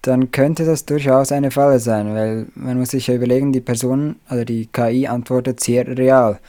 dann 0.01 0.31
könnte 0.31 0.65
das 0.65 0.85
durchaus 0.85 1.31
eine 1.31 1.51
Falle 1.51 1.79
sein, 1.79 2.15
weil 2.15 2.47
man 2.55 2.79
muss 2.79 2.89
sich 2.89 3.07
ja 3.07 3.15
überlegen, 3.15 3.51
die 3.51 3.61
Person, 3.61 4.15
also 4.27 4.43
die 4.45 4.67
KI 4.67 5.07
antwortet 5.07 5.59
sehr 5.59 5.85
real. 5.97 6.39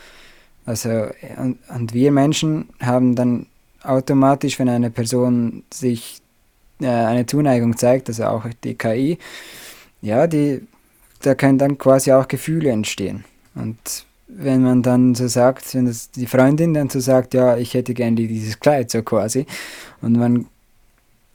Also, 0.65 1.09
und, 1.37 1.59
und 1.69 1.93
wir 1.93 2.11
Menschen 2.13 2.69
haben 2.81 3.17
dann 3.17 3.47
automatisch, 3.85 4.59
wenn 4.59 4.69
eine 4.69 4.91
Person 4.91 5.63
sich 5.73 6.21
äh, 6.81 6.87
eine 6.87 7.27
Zuneigung 7.27 7.77
zeigt, 7.77 8.09
also 8.09 8.25
auch 8.25 8.47
die 8.63 8.75
KI, 8.75 9.19
ja, 10.03 10.27
die, 10.27 10.67
da 11.23 11.35
können 11.35 11.59
dann 11.59 11.79
quasi 11.79 12.13
auch 12.13 12.29
Gefühle 12.29 12.71
entstehen. 12.71 13.25
Und 13.55 13.79
wenn 14.27 14.63
man 14.63 14.83
dann 14.83 15.15
so 15.15 15.29
sagt, 15.29 15.75
wenn 15.75 15.87
das 15.87 16.11
die 16.11 16.27
Freundin 16.27 16.75
dann 16.75 16.91
so 16.91 17.01
sagt, 17.01 17.35
ja, 17.35 17.57
ich 17.57 17.75
hätte 17.75 17.95
gerne 17.95 18.17
dieses 18.17 18.59
Kleid, 18.59 18.91
so 18.91 19.03
quasi, 19.03 19.47
und 20.03 20.17
man 20.19 20.47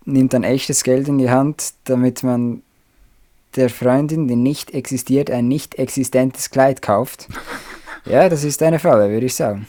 nimmt 0.06 0.34
dann 0.34 0.44
echtes 0.44 0.84
Geld 0.84 1.08
in 1.08 1.18
die 1.18 1.29
Hand, 1.29 1.74
damit 1.86 2.24
man 2.24 2.62
der 3.56 3.70
Freundin, 3.70 4.27
die 4.27 4.36
nicht 4.36 4.74
existiert, 4.74 5.32
ein 5.32 5.48
nicht 5.48 5.75
existentes 5.75 6.50
Kleid 6.50 6.82
kauft. 6.82 7.27
Ja, 8.06 8.27
das 8.29 8.46
ist 8.46 8.63
eine 8.63 8.79
Falle, 8.79 9.10
würde 9.10 9.25
ich 9.25 9.36
sagen. 9.36 9.68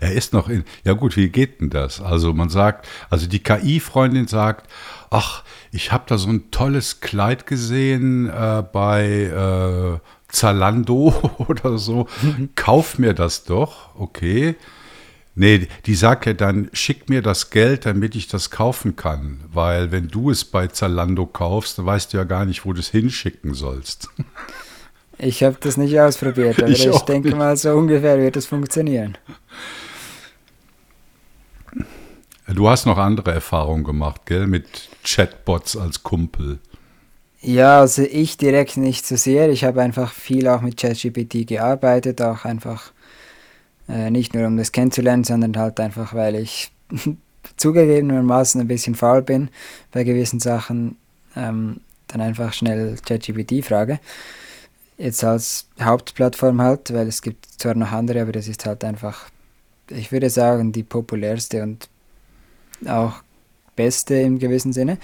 Er 0.00 0.12
ist 0.12 0.32
noch 0.32 0.48
in. 0.48 0.64
Ja 0.84 0.94
gut, 0.94 1.16
wie 1.16 1.28
geht 1.28 1.60
denn 1.60 1.70
das? 1.70 2.00
Also 2.00 2.32
man 2.32 2.48
sagt, 2.48 2.88
also 3.10 3.26
die 3.26 3.42
KI-Freundin 3.42 4.26
sagt, 4.26 4.70
ach, 5.10 5.44
ich 5.72 5.92
habe 5.92 6.04
da 6.06 6.18
so 6.18 6.28
ein 6.28 6.50
tolles 6.50 7.00
Kleid 7.00 7.46
gesehen 7.46 8.28
äh, 8.28 8.62
bei 8.72 9.04
äh, 9.06 9.98
Zalando 10.28 11.14
oder 11.48 11.78
so. 11.78 12.06
Mhm. 12.22 12.50
Kauf 12.54 12.98
mir 12.98 13.14
das 13.14 13.44
doch, 13.44 13.94
okay. 13.94 14.56
Nee, 15.34 15.68
die 15.86 15.94
sagt 15.94 16.26
ja 16.26 16.32
dann, 16.32 16.68
schick 16.72 17.08
mir 17.08 17.22
das 17.22 17.50
Geld, 17.50 17.86
damit 17.86 18.16
ich 18.16 18.26
das 18.26 18.50
kaufen 18.50 18.96
kann. 18.96 19.38
Weil 19.52 19.92
wenn 19.92 20.08
du 20.08 20.30
es 20.30 20.44
bei 20.44 20.66
Zalando 20.66 21.26
kaufst, 21.26 21.78
dann 21.78 21.86
weißt 21.86 22.12
du 22.12 22.16
ja 22.16 22.24
gar 22.24 22.44
nicht, 22.44 22.64
wo 22.64 22.72
du 22.72 22.80
es 22.80 22.88
hinschicken 22.88 23.54
sollst. 23.54 24.08
Ich 25.18 25.42
habe 25.42 25.56
das 25.60 25.76
nicht 25.76 25.98
ausprobiert, 25.98 26.62
aber 26.62 26.70
ich, 26.70 26.86
ich 26.86 27.00
denke 27.00 27.28
nicht. 27.28 27.38
mal, 27.38 27.56
so 27.56 27.72
ungefähr 27.72 28.18
wird 28.18 28.36
es 28.36 28.46
funktionieren. 28.46 29.18
Du 32.46 32.68
hast 32.68 32.86
noch 32.86 32.96
andere 32.96 33.32
Erfahrungen 33.32 33.84
gemacht, 33.84 34.22
gell, 34.24 34.46
mit 34.46 34.88
Chatbots 35.04 35.76
als 35.76 36.02
Kumpel. 36.02 36.60
Ja, 37.40 37.80
also 37.80 38.02
ich 38.02 38.36
direkt 38.36 38.76
nicht 38.76 39.06
so 39.06 39.16
sehr. 39.16 39.50
Ich 39.50 39.64
habe 39.64 39.82
einfach 39.82 40.12
viel 40.12 40.48
auch 40.48 40.60
mit 40.60 40.76
ChatGPT 40.76 41.46
gearbeitet, 41.46 42.22
auch 42.22 42.44
einfach 42.44 42.92
äh, 43.88 44.10
nicht 44.10 44.34
nur 44.34 44.46
um 44.46 44.56
das 44.56 44.72
kennenzulernen, 44.72 45.24
sondern 45.24 45.56
halt 45.56 45.78
einfach, 45.78 46.14
weil 46.14 46.36
ich 46.36 46.70
zugegebenermaßen 47.56 48.60
ein 48.60 48.68
bisschen 48.68 48.94
faul 48.94 49.22
bin 49.22 49.50
bei 49.92 50.04
gewissen 50.04 50.40
Sachen, 50.40 50.96
ähm, 51.36 51.80
dann 52.08 52.20
einfach 52.20 52.52
schnell 52.52 52.96
ChatGPT 53.04 53.64
frage. 53.64 54.00
Jetzt 54.98 55.22
als 55.22 55.68
Hauptplattform 55.80 56.60
halt, 56.60 56.92
weil 56.92 57.06
es 57.06 57.22
gibt 57.22 57.46
zwar 57.46 57.74
noch 57.74 57.92
andere, 57.92 58.20
aber 58.22 58.32
das 58.32 58.48
ist 58.48 58.66
halt 58.66 58.82
einfach, 58.84 59.30
ich 59.88 60.10
würde 60.10 60.28
sagen, 60.28 60.72
die 60.72 60.82
populärste 60.82 61.62
und 61.62 61.88
auch 62.86 63.22
beste 63.76 64.16
im 64.16 64.38
gewissen 64.38 64.72
Sinne. 64.72 64.98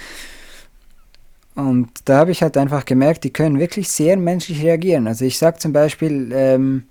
Und 1.54 1.90
da 2.06 2.18
habe 2.18 2.32
ich 2.32 2.42
halt 2.42 2.56
einfach 2.56 2.84
gemerkt, 2.84 3.22
die 3.22 3.32
können 3.32 3.60
wirklich 3.60 3.88
sehr 3.88 4.16
menschlich 4.16 4.62
reagieren. 4.62 5.06
Also 5.06 5.24
ich 5.24 5.38
sage 5.38 5.58
zum 5.58 5.72
Beispiel, 5.72 6.30
ähm, 6.32 6.84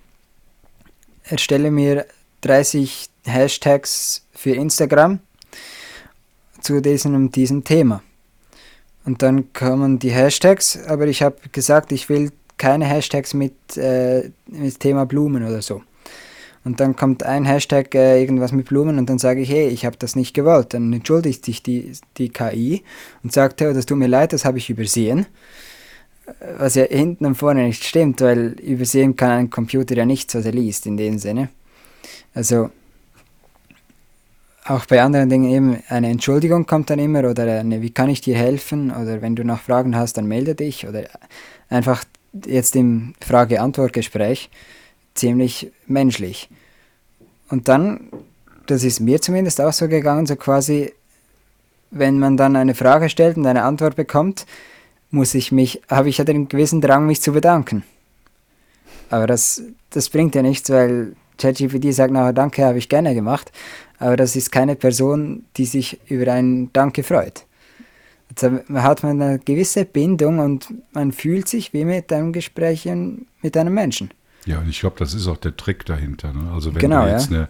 erstelle 1.25 1.69
mir 1.69 2.05
30 2.41 3.09
Hashtags 3.25 4.25
für 4.31 4.51
Instagram 4.51 5.19
zu 6.61 6.81
diesem 6.81 7.15
und 7.15 7.35
diesem 7.35 7.65
Thema. 7.65 8.01
Und 9.05 9.21
dann 9.21 9.51
kommen 9.51 9.99
die 9.99 10.11
Hashtags, 10.11 10.77
aber 10.87 11.07
ich 11.07 11.21
habe 11.21 11.37
gesagt, 11.51 11.91
ich 11.91 12.07
will 12.07 12.31
keine 12.63 12.85
Hashtags 12.85 13.33
mit, 13.33 13.75
äh, 13.75 14.31
mit 14.47 14.79
Thema 14.79 15.05
Blumen 15.05 15.45
oder 15.45 15.61
so. 15.61 15.81
Und 16.63 16.79
dann 16.79 16.95
kommt 16.95 17.23
ein 17.23 17.43
Hashtag 17.43 17.93
äh, 17.93 18.21
irgendwas 18.21 18.53
mit 18.53 18.67
Blumen 18.67 18.97
und 18.97 19.09
dann 19.09 19.19
sage 19.19 19.41
ich, 19.41 19.49
hey, 19.49 19.67
ich 19.67 19.85
habe 19.85 19.97
das 19.97 20.15
nicht 20.15 20.33
gewollt. 20.33 20.73
Dann 20.73 20.93
entschuldigt 20.93 21.43
sich 21.43 21.61
die, 21.61 21.91
die 22.17 22.29
KI 22.29 22.81
und 23.21 23.33
sagt, 23.33 23.59
hey, 23.59 23.73
das 23.73 23.85
tut 23.85 23.97
mir 23.97 24.07
leid, 24.07 24.31
das 24.31 24.45
habe 24.45 24.59
ich 24.59 24.69
übersehen. 24.69 25.25
Was 26.57 26.75
ja 26.75 26.85
hinten 26.85 27.25
und 27.25 27.35
vorne 27.35 27.65
nicht 27.65 27.83
stimmt, 27.83 28.21
weil 28.21 28.53
übersehen 28.61 29.17
kann 29.17 29.31
ein 29.31 29.49
Computer 29.49 29.97
ja 29.97 30.05
nichts, 30.05 30.33
was 30.33 30.45
er 30.45 30.53
liest 30.53 30.85
in 30.85 30.95
dem 30.95 31.17
Sinne. 31.17 31.49
Also 32.33 32.69
auch 34.63 34.85
bei 34.85 35.01
anderen 35.01 35.27
Dingen 35.27 35.51
eben 35.51 35.83
eine 35.89 36.07
Entschuldigung 36.07 36.65
kommt 36.65 36.89
dann 36.89 36.99
immer 36.99 37.29
oder 37.29 37.59
eine, 37.59 37.81
wie 37.81 37.91
kann 37.91 38.09
ich 38.09 38.21
dir 38.21 38.37
helfen 38.37 38.89
oder 38.89 39.21
wenn 39.21 39.35
du 39.35 39.43
noch 39.43 39.59
Fragen 39.59 39.97
hast, 39.97 40.13
dann 40.13 40.27
melde 40.27 40.55
dich 40.55 40.87
oder 40.87 41.03
einfach 41.67 42.05
jetzt 42.45 42.75
im 42.75 43.13
Frage-Antwort-Gespräch 43.21 44.49
ziemlich 45.13 45.71
menschlich. 45.87 46.49
Und 47.49 47.67
dann, 47.67 48.09
das 48.65 48.83
ist 48.83 48.99
mir 48.99 49.21
zumindest 49.21 49.61
auch 49.61 49.73
so 49.73 49.87
gegangen, 49.87 50.25
so 50.25 50.35
quasi 50.35 50.91
wenn 51.93 52.19
man 52.19 52.37
dann 52.37 52.55
eine 52.55 52.73
Frage 52.73 53.09
stellt 53.09 53.37
und 53.37 53.45
eine 53.45 53.63
Antwort 53.63 53.95
bekommt, 53.95 54.45
muss 55.11 55.35
ich 55.35 55.51
mich, 55.51 55.81
habe 55.89 56.09
ich 56.09 56.17
ja 56.17 56.23
den 56.23 56.47
gewissen 56.47 56.81
Drang, 56.81 57.05
mich 57.05 57.21
zu 57.21 57.33
bedanken. 57.33 57.83
Aber 59.09 59.27
das, 59.27 59.61
das 59.91 60.09
bringt 60.09 60.33
ja 60.33 60.41
nichts, 60.41 60.71
weil 60.71 61.15
ChatGPT 61.37 61.93
sagt 61.93 62.11
nachher 62.11 62.33
Danke, 62.33 62.65
habe 62.65 62.79
ich 62.79 62.89
gerne 62.89 63.13
gemacht. 63.13 63.51
Aber 63.99 64.17
das 64.17 64.35
ist 64.35 64.51
keine 64.51 64.75
Person, 64.75 65.45
die 65.55 65.65
sich 65.65 65.99
über 66.09 66.31
einen 66.33 66.73
Danke 66.73 67.03
freut. 67.03 67.45
Also 68.41 68.59
hat 68.73 69.03
man 69.03 69.21
eine 69.21 69.39
gewisse 69.39 69.85
Bindung 69.85 70.39
und 70.39 70.73
man 70.93 71.11
fühlt 71.11 71.47
sich 71.47 71.73
wie 71.73 71.85
mit 71.85 72.11
einem 72.11 72.33
Gespräch 72.33 72.85
mit 73.41 73.57
einem 73.57 73.73
Menschen. 73.73 74.11
Ja, 74.45 74.59
und 74.59 74.69
ich 74.69 74.79
glaube, 74.81 74.97
das 74.99 75.13
ist 75.13 75.27
auch 75.27 75.37
der 75.37 75.55
Trick 75.55 75.85
dahinter. 75.85 76.33
Ne? 76.33 76.51
Also 76.51 76.73
wenn 76.73 76.81
genau, 76.81 77.05
du 77.05 77.11
jetzt 77.11 77.31
ja. 77.31 77.37
eine, 77.37 77.47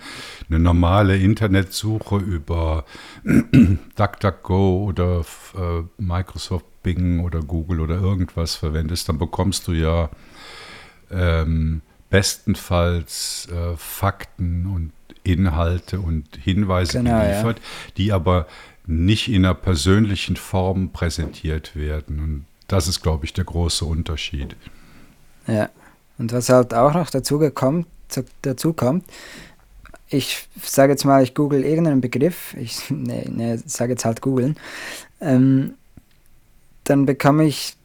eine, 0.49 0.59
normale 0.59 1.17
Internetsuche 1.17 2.17
über 2.17 2.85
DuckDuckGo 3.95 4.83
oder 4.83 5.25
äh, 5.55 5.83
Microsoft 5.97 6.65
Bing 6.83 7.21
oder 7.21 7.39
Google 7.39 7.79
oder 7.79 7.95
irgendwas 7.95 8.55
verwendest, 8.55 9.09
dann 9.09 9.17
bekommst 9.17 9.67
du 9.67 9.71
ja 9.71 10.09
ähm, 11.09 11.81
bestenfalls 12.09 13.47
äh, 13.51 13.75
Fakten 13.77 14.67
und 14.67 14.91
Inhalte 15.23 15.99
und 15.99 16.35
Hinweise 16.35 16.99
genau, 16.99 17.21
geliefert, 17.21 17.59
ja. 17.59 17.93
die 17.97 18.11
aber 18.11 18.45
nicht 18.85 19.29
in 19.29 19.45
einer 19.45 19.53
persönlichen 19.53 20.35
Form 20.35 20.89
präsentiert 20.91 21.75
werden. 21.75 22.19
Und 22.19 22.45
das 22.67 22.87
ist, 22.87 23.01
glaube 23.01 23.25
ich, 23.25 23.33
der 23.33 23.45
große 23.45 23.85
Unterschied. 23.85 24.55
Ja, 25.47 25.69
und 26.17 26.31
was 26.31 26.49
halt 26.49 26.73
auch 26.73 26.93
noch 26.93 27.09
dazu, 27.09 27.39
gekommen, 27.39 27.85
dazu 28.41 28.73
kommt, 28.73 29.05
ich 30.09 30.47
sage 30.61 30.93
jetzt 30.93 31.05
mal, 31.05 31.23
ich 31.23 31.33
google 31.33 31.63
irgendeinen 31.63 32.01
Begriff, 32.01 32.53
ich 32.55 32.89
ne, 32.89 33.25
ne, 33.29 33.61
sage 33.65 33.93
jetzt 33.93 34.05
halt 34.05 34.21
googeln, 34.21 34.57
ähm, 35.21 35.73
dann 36.83 37.05
bekomme 37.05 37.45
ich 37.45 37.75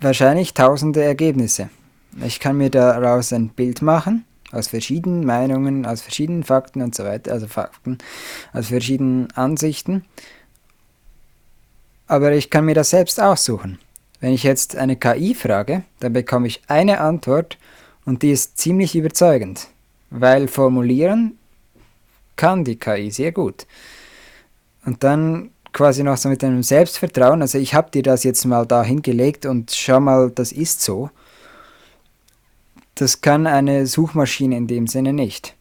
wahrscheinlich 0.00 0.54
tausende 0.54 1.02
Ergebnisse. 1.02 1.70
Ich 2.24 2.40
kann 2.40 2.56
mir 2.56 2.70
daraus 2.70 3.32
ein 3.32 3.48
Bild 3.50 3.82
machen, 3.82 4.24
aus 4.52 4.68
verschiedenen 4.68 5.24
Meinungen, 5.24 5.86
aus 5.86 6.00
verschiedenen 6.00 6.42
Fakten 6.42 6.82
und 6.82 6.94
so 6.94 7.04
weiter, 7.04 7.32
also 7.32 7.46
Fakten, 7.46 7.98
aus 8.52 8.68
verschiedenen 8.68 9.30
Ansichten. 9.32 10.04
Aber 12.06 12.32
ich 12.32 12.50
kann 12.50 12.64
mir 12.64 12.74
das 12.74 12.90
selbst 12.90 13.20
aussuchen. 13.20 13.78
Wenn 14.20 14.32
ich 14.32 14.42
jetzt 14.42 14.76
eine 14.76 14.96
KI 14.96 15.34
frage, 15.34 15.84
dann 16.00 16.12
bekomme 16.12 16.46
ich 16.46 16.62
eine 16.66 17.00
Antwort 17.00 17.58
und 18.04 18.22
die 18.22 18.30
ist 18.30 18.58
ziemlich 18.58 18.96
überzeugend, 18.96 19.68
weil 20.10 20.48
formulieren 20.48 21.38
kann 22.36 22.64
die 22.64 22.76
KI 22.76 23.10
sehr 23.10 23.32
gut. 23.32 23.66
Und 24.84 25.04
dann 25.04 25.50
quasi 25.72 26.02
noch 26.02 26.16
so 26.16 26.28
mit 26.28 26.42
einem 26.42 26.62
Selbstvertrauen, 26.62 27.42
also 27.42 27.58
ich 27.58 27.74
habe 27.74 27.90
dir 27.90 28.02
das 28.02 28.24
jetzt 28.24 28.44
mal 28.46 28.64
da 28.64 28.82
hingelegt 28.82 29.44
und 29.44 29.70
schau 29.70 30.00
mal, 30.00 30.30
das 30.30 30.52
ist 30.52 30.80
so. 30.80 31.10
Das 32.98 33.20
kann 33.20 33.46
eine 33.46 33.86
Suchmaschine 33.86 34.56
in 34.56 34.66
dem 34.66 34.88
Sinne 34.88 35.12
nicht. 35.12 35.54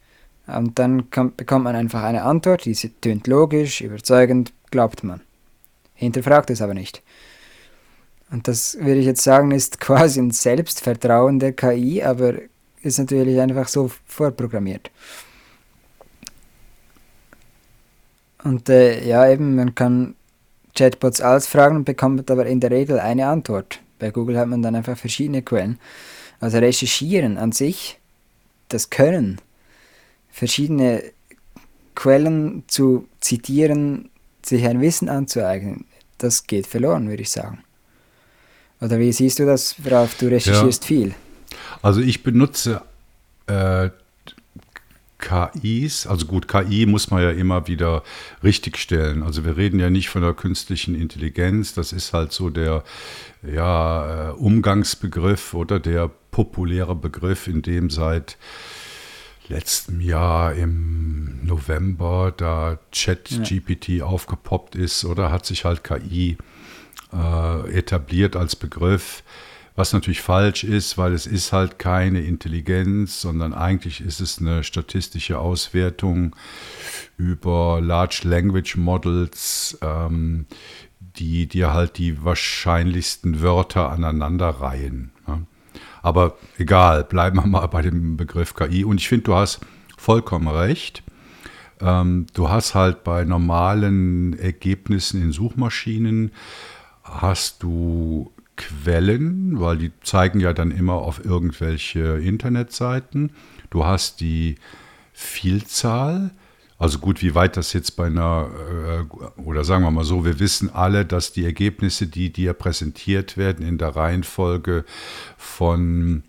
Und 0.47 0.79
dann 0.79 1.11
kann, 1.11 1.35
bekommt 1.35 1.65
man 1.65 1.75
einfach 1.75 2.01
eine 2.01 2.23
Antwort, 2.23 2.65
die 2.65 2.73
tönt 2.73 3.27
logisch, 3.27 3.81
überzeugend, 3.81 4.53
glaubt 4.71 5.03
man. 5.03 5.21
Hinterfragt 5.93 6.49
es 6.49 6.63
aber 6.63 6.73
nicht. 6.73 7.03
Und 8.31 8.47
das 8.47 8.75
würde 8.79 8.99
ich 8.99 9.05
jetzt 9.05 9.21
sagen, 9.21 9.51
ist 9.51 9.79
quasi 9.79 10.19
ein 10.19 10.31
Selbstvertrauen 10.31 11.37
der 11.37 11.53
KI, 11.53 12.01
aber 12.01 12.33
ist 12.81 12.97
natürlich 12.97 13.39
einfach 13.39 13.67
so 13.67 13.91
vorprogrammiert. 14.07 14.89
Und 18.43 18.67
äh, 18.67 19.07
ja, 19.07 19.29
eben, 19.29 19.55
man 19.55 19.75
kann 19.75 20.15
Chatbots 20.75 21.21
alles 21.21 21.45
fragen 21.45 21.75
und 21.75 21.85
bekommt 21.85 22.31
aber 22.31 22.47
in 22.47 22.61
der 22.61 22.71
Regel 22.71 22.99
eine 22.99 23.27
Antwort. 23.27 23.79
Bei 23.99 24.09
Google 24.09 24.39
hat 24.39 24.47
man 24.47 24.63
dann 24.63 24.75
einfach 24.75 24.97
verschiedene 24.97 25.43
Quellen. 25.43 25.77
Also 26.39 26.59
recherchieren 26.59 27.37
an 27.37 27.51
sich, 27.51 27.99
das 28.69 28.89
Können, 28.89 29.41
verschiedene 30.29 31.03
Quellen 31.95 32.63
zu 32.67 33.07
zitieren, 33.19 34.09
sich 34.43 34.65
ein 34.65 34.81
Wissen 34.81 35.09
anzueignen, 35.09 35.85
das 36.17 36.45
geht 36.45 36.67
verloren, 36.67 37.09
würde 37.09 37.23
ich 37.23 37.31
sagen. 37.31 37.63
Oder 38.79 38.99
wie 38.99 39.11
siehst 39.11 39.39
du 39.39 39.45
das, 39.45 39.75
Ralf? 39.85 40.17
Du 40.19 40.27
recherchierst 40.27 40.83
ja. 40.83 40.87
viel. 40.87 41.15
Also 41.81 42.01
ich 42.01 42.21
benutze 42.21 42.81
äh, 43.47 43.89
KIs, 45.19 46.05
also 46.05 46.25
gut, 46.25 46.47
KI 46.47 46.85
muss 46.85 47.09
man 47.09 47.23
ja 47.23 47.31
immer 47.31 47.67
wieder 47.67 48.03
richtigstellen. 48.43 49.23
Also 49.23 49.45
wir 49.45 49.57
reden 49.57 49.79
ja 49.79 49.89
nicht 49.89 50.09
von 50.09 50.21
der 50.21 50.33
künstlichen 50.33 50.95
Intelligenz, 50.95 51.73
das 51.73 51.91
ist 51.91 52.13
halt 52.13 52.31
so 52.31 52.49
der 52.49 52.83
ja, 53.41 54.29
äh, 54.29 54.31
Umgangsbegriff 54.33 55.53
oder 55.53 55.79
der 55.79 56.09
populäre 56.31 56.95
Begriff, 56.95 57.47
in 57.47 57.61
dem 57.61 57.89
seit 57.89 58.37
letztem 59.49 60.01
Jahr 60.01 60.53
im 60.53 61.39
November 61.43 62.33
da 62.35 62.77
ChatGPT 62.91 63.89
ja. 63.89 64.05
aufgepoppt 64.05 64.75
ist 64.75 65.05
oder 65.05 65.31
hat 65.31 65.45
sich 65.45 65.65
halt 65.65 65.83
KI 65.83 66.37
äh, 67.13 67.71
etabliert 67.71 68.35
als 68.35 68.55
Begriff. 68.55 69.23
Was 69.77 69.93
natürlich 69.93 70.21
falsch 70.21 70.63
ist, 70.63 70.97
weil 70.97 71.13
es 71.13 71.27
ist 71.27 71.53
halt 71.53 71.77
keine 71.77 72.21
Intelligenz, 72.21 73.21
sondern 73.21 73.53
eigentlich 73.53 74.01
ist 74.01 74.19
es 74.19 74.39
eine 74.39 74.63
statistische 74.63 75.37
Auswertung 75.37 76.35
über 77.15 77.79
Large 77.79 78.21
Language 78.23 78.75
Models, 78.75 79.77
ähm, 79.83 80.47
die 80.99 81.45
dir 81.45 81.75
halt 81.75 81.99
die 81.99 82.25
wahrscheinlichsten 82.25 83.39
Wörter 83.39 83.91
aneinanderreihen. 83.91 85.11
Ja. 85.27 85.41
Aber 86.01 86.37
egal, 86.57 87.03
bleiben 87.03 87.37
wir 87.37 87.45
mal 87.45 87.67
bei 87.67 87.83
dem 87.83 88.17
Begriff 88.17 88.55
KI. 88.55 88.83
Und 88.83 88.97
ich 88.97 89.07
finde, 89.07 89.25
du 89.25 89.35
hast 89.35 89.59
vollkommen 89.95 90.47
recht. 90.47 91.03
Ähm, 91.81 92.25
du 92.33 92.49
hast 92.49 92.73
halt 92.73 93.03
bei 93.03 93.25
normalen 93.25 94.39
Ergebnissen 94.39 95.21
in 95.21 95.31
Suchmaschinen, 95.31 96.31
hast 97.03 97.61
du 97.61 98.33
Quellen, 98.57 99.59
weil 99.59 99.77
die 99.77 99.91
zeigen 100.01 100.39
ja 100.39 100.51
dann 100.51 100.71
immer 100.71 100.95
auf 100.95 101.23
irgendwelche 101.23 102.17
Internetseiten. 102.17 103.31
Du 103.69 103.85
hast 103.85 104.19
die 104.19 104.55
Vielzahl, 105.13 106.31
also 106.77 106.99
gut, 106.99 107.21
wie 107.21 107.33
weit 107.33 107.57
das 107.57 107.73
jetzt 107.73 107.95
bei 107.95 108.05
einer, 108.05 108.49
äh, 109.07 109.41
oder 109.41 109.63
sagen 109.63 109.83
wir 109.83 109.91
mal 109.91 110.03
so, 110.03 110.25
wir 110.25 110.39
wissen 110.39 110.69
alle, 110.69 111.05
dass 111.05 111.31
die 111.31 111.45
Ergebnisse, 111.45 112.07
die 112.07 112.31
dir 112.31 112.53
präsentiert 112.53 113.37
werden, 113.37 113.65
in 113.65 113.77
der 113.77 113.95
Reihenfolge 113.95 114.85
von 115.37 116.23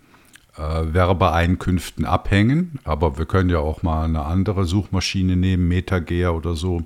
äh, 0.56 0.60
Werbeeinkünften 0.60 2.04
abhängen. 2.06 2.78
Aber 2.84 3.18
wir 3.18 3.26
können 3.26 3.50
ja 3.50 3.58
auch 3.58 3.82
mal 3.82 4.04
eine 4.04 4.24
andere 4.24 4.64
Suchmaschine 4.64 5.36
nehmen, 5.36 5.68
MetaGear 5.68 6.34
oder 6.34 6.54
so 6.54 6.84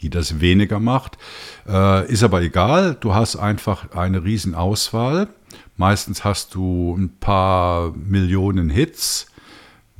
die 0.00 0.10
das 0.10 0.40
weniger 0.40 0.80
macht. 0.80 1.18
Äh, 1.66 2.10
ist 2.10 2.22
aber 2.22 2.42
egal, 2.42 2.96
du 3.00 3.14
hast 3.14 3.36
einfach 3.36 3.92
eine 3.92 4.24
Riesenauswahl. 4.24 5.28
Meistens 5.76 6.24
hast 6.24 6.54
du 6.54 6.96
ein 6.96 7.18
paar 7.20 7.92
Millionen 7.96 8.70
Hits. 8.70 9.26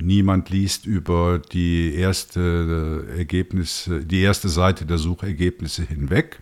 Niemand 0.01 0.49
liest 0.49 0.85
über 0.85 1.39
die 1.39 1.93
erste 1.93 3.05
Ergebnisse, 3.17 4.05
die 4.05 4.21
erste 4.21 4.47
Seite 4.47 4.85
der 4.85 4.97
Suchergebnisse 4.97 5.83
hinweg. 5.83 6.41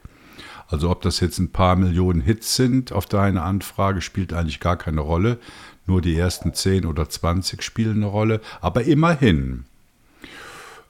Also 0.67 0.89
ob 0.89 1.01
das 1.01 1.19
jetzt 1.21 1.39
ein 1.39 1.51
paar 1.51 1.75
Millionen 1.75 2.21
Hits 2.21 2.56
sind 2.56 2.91
auf 2.91 3.06
deine 3.06 3.41
Anfrage, 3.41 4.01
spielt 4.01 4.34
eigentlich 4.34 4.60
gar 4.60 4.75
keine 4.75 5.01
Rolle. 5.01 5.39
Nur 5.86 6.01
die 6.01 6.17
ersten 6.17 6.53
10 6.53 6.86
oder 6.86 7.10
20 7.10 7.63
spielen 7.63 7.97
eine 7.97 8.08
Rolle. 8.08 8.41
Aber 8.60 8.84
immerhin. 8.84 9.63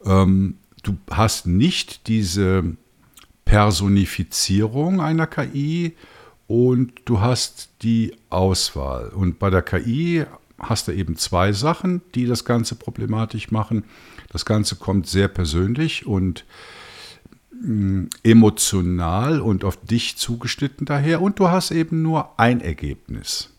Ähm, 0.04 0.58
du 0.88 0.98
hast 1.10 1.48
nicht 1.48 2.08
diese 2.08 2.64
Personifizierung 3.46 5.02
einer 5.02 5.28
KI 5.28 5.96
und 6.48 6.94
du 7.06 7.20
hast 7.20 7.70
die 7.82 8.16
Auswahl. 8.30 9.10
Und 9.10 9.40
bei 9.40 9.50
der 9.50 9.62
KI 9.62 10.26
hast 10.60 10.88
du 10.88 10.92
eben 10.92 11.18
zwei 11.18 11.52
Sachen, 11.52 12.02
die 12.16 12.26
das 12.26 12.46
Ganze 12.46 12.76
problematisch 12.76 13.52
machen. 13.52 13.84
Das 14.30 14.46
Ganze 14.46 14.76
kommt 14.76 15.08
sehr 15.08 15.28
persönlich 15.28 16.06
und 16.06 16.46
mm, 17.52 18.06
emotional 18.24 19.42
und 19.42 19.64
auf 19.64 19.78
dich 19.78 20.18
zugeschnitten 20.18 20.86
daher 20.86 21.22
und 21.22 21.40
du 21.40 21.50
hast 21.50 21.72
eben 21.72 22.02
nur 22.02 22.40
ein 22.40 22.62
Ergebnis. 22.62 23.50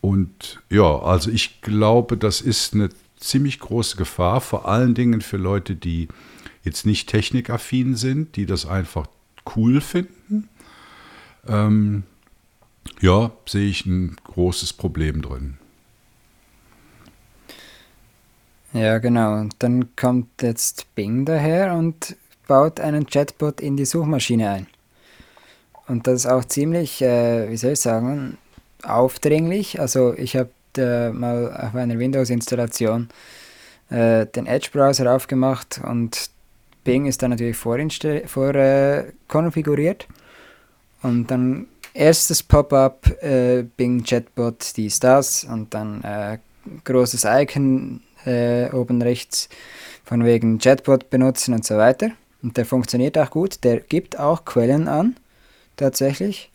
Und 0.00 0.60
ja, 0.70 0.98
also 0.98 1.30
ich 1.30 1.62
glaube, 1.62 2.16
das 2.16 2.40
ist 2.40 2.74
eine 2.74 2.90
ziemlich 3.28 3.60
große 3.60 3.96
Gefahr, 3.96 4.40
vor 4.40 4.68
allen 4.68 4.94
Dingen 4.94 5.20
für 5.20 5.36
Leute, 5.36 5.74
die 5.74 6.08
jetzt 6.62 6.86
nicht 6.86 7.08
technikaffin 7.08 7.94
sind, 7.96 8.36
die 8.36 8.46
das 8.46 8.66
einfach 8.66 9.06
cool 9.56 9.80
finden. 9.80 10.48
Ähm, 11.46 12.04
ja, 13.00 13.32
sehe 13.46 13.68
ich 13.68 13.86
ein 13.86 14.16
großes 14.24 14.72
Problem 14.72 15.22
drin. 15.22 15.58
Ja, 18.72 18.98
genau. 18.98 19.38
Und 19.38 19.54
dann 19.60 19.94
kommt 19.94 20.42
jetzt 20.42 20.94
Bing 20.94 21.24
daher 21.24 21.74
und 21.74 22.16
baut 22.48 22.80
einen 22.80 23.06
Chatbot 23.06 23.60
in 23.60 23.76
die 23.76 23.84
Suchmaschine 23.84 24.50
ein. 24.50 24.66
Und 25.86 26.06
das 26.06 26.24
ist 26.24 26.26
auch 26.26 26.44
ziemlich, 26.44 27.02
äh, 27.02 27.50
wie 27.50 27.56
soll 27.56 27.72
ich 27.72 27.80
sagen, 27.80 28.38
aufdringlich. 28.82 29.80
Also 29.80 30.14
ich 30.14 30.36
habe 30.36 30.50
äh, 30.78 31.10
mal 31.10 31.52
auf 31.52 31.74
einer 31.74 31.98
Windows-Installation 31.98 33.08
äh, 33.90 34.26
den 34.26 34.46
Edge-Browser 34.46 35.14
aufgemacht 35.14 35.80
und 35.84 36.30
Bing 36.84 37.06
ist 37.06 37.22
dann 37.22 37.30
natürlich 37.30 37.56
vorkonfiguriert. 37.56 38.28
Vor, 38.30 38.54
äh, 38.54 39.04
und 41.02 41.30
dann 41.30 41.66
erstes 41.94 42.42
Pop-up, 42.42 43.06
äh, 43.22 43.64
Bing 43.76 44.04
Chatbot, 44.04 44.76
dies, 44.76 45.00
das 45.00 45.44
und 45.44 45.72
dann 45.74 46.02
äh, 46.02 46.38
großes 46.84 47.24
Icon 47.24 48.00
äh, 48.26 48.70
oben 48.70 49.00
rechts 49.02 49.48
von 50.04 50.24
wegen 50.24 50.58
Chatbot 50.58 51.10
benutzen 51.10 51.54
und 51.54 51.64
so 51.64 51.76
weiter. 51.76 52.10
Und 52.42 52.56
der 52.56 52.66
funktioniert 52.66 53.16
auch 53.16 53.30
gut, 53.30 53.64
der 53.64 53.80
gibt 53.80 54.18
auch 54.18 54.44
Quellen 54.44 54.88
an, 54.88 55.16
tatsächlich. 55.76 56.50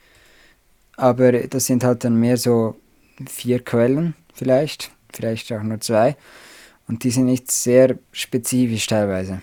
Aber 0.98 1.32
das 1.32 1.66
sind 1.66 1.84
halt 1.84 2.04
dann 2.04 2.20
mehr 2.20 2.38
so 2.38 2.76
vier 3.28 3.64
Quellen 3.64 4.16
vielleicht, 4.34 4.92
vielleicht 5.12 5.52
auch 5.52 5.64
nur 5.64 5.80
zwei. 5.80 6.16
Und 6.88 7.04
die 7.04 7.12
sind 7.12 7.26
nicht 7.26 7.52
sehr 7.52 7.98
spezifisch 8.12 8.88
teilweise. 8.88 9.42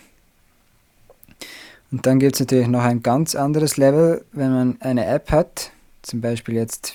Und 1.92 2.06
dann 2.06 2.18
gibt 2.18 2.34
es 2.34 2.40
natürlich 2.40 2.66
noch 2.66 2.82
ein 2.82 3.02
ganz 3.02 3.34
anderes 3.34 3.76
Level, 3.76 4.24
wenn 4.32 4.50
man 4.50 4.76
eine 4.80 5.06
App 5.06 5.30
hat. 5.30 5.70
Zum 6.02 6.20
Beispiel 6.20 6.54
jetzt, 6.54 6.94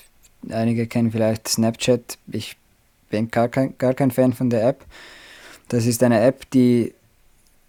einige 0.49 0.87
kennen 0.87 1.11
vielleicht 1.11 1.47
Snapchat. 1.47 2.17
Ich 2.31 2.57
bin 3.09 3.31
gar 3.31 3.47
kein, 3.47 3.77
gar 3.77 3.93
kein 3.93 4.11
Fan 4.11 4.33
von 4.33 4.49
der 4.49 4.67
App. 4.67 4.85
Das 5.69 5.85
ist 5.85 6.03
eine 6.03 6.21
App, 6.21 6.49
die 6.51 6.93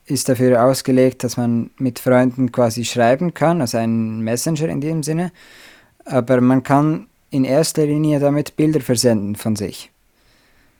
ist 0.06 0.28
dafür 0.28 0.64
ausgelegt, 0.64 1.22
dass 1.22 1.36
man 1.36 1.70
mit 1.78 2.00
Freunden 2.00 2.50
quasi 2.50 2.84
schreiben 2.84 3.34
kann, 3.34 3.60
also 3.60 3.78
ein 3.78 4.20
Messenger 4.20 4.68
in 4.68 4.80
dem 4.80 5.02
Sinne. 5.02 5.30
Aber 6.04 6.40
man 6.40 6.64
kann 6.64 7.06
in 7.32 7.44
erster 7.44 7.86
Linie 7.86 8.20
damit 8.20 8.56
Bilder 8.56 8.80
versenden 8.80 9.34
von 9.34 9.56
sich. 9.56 9.90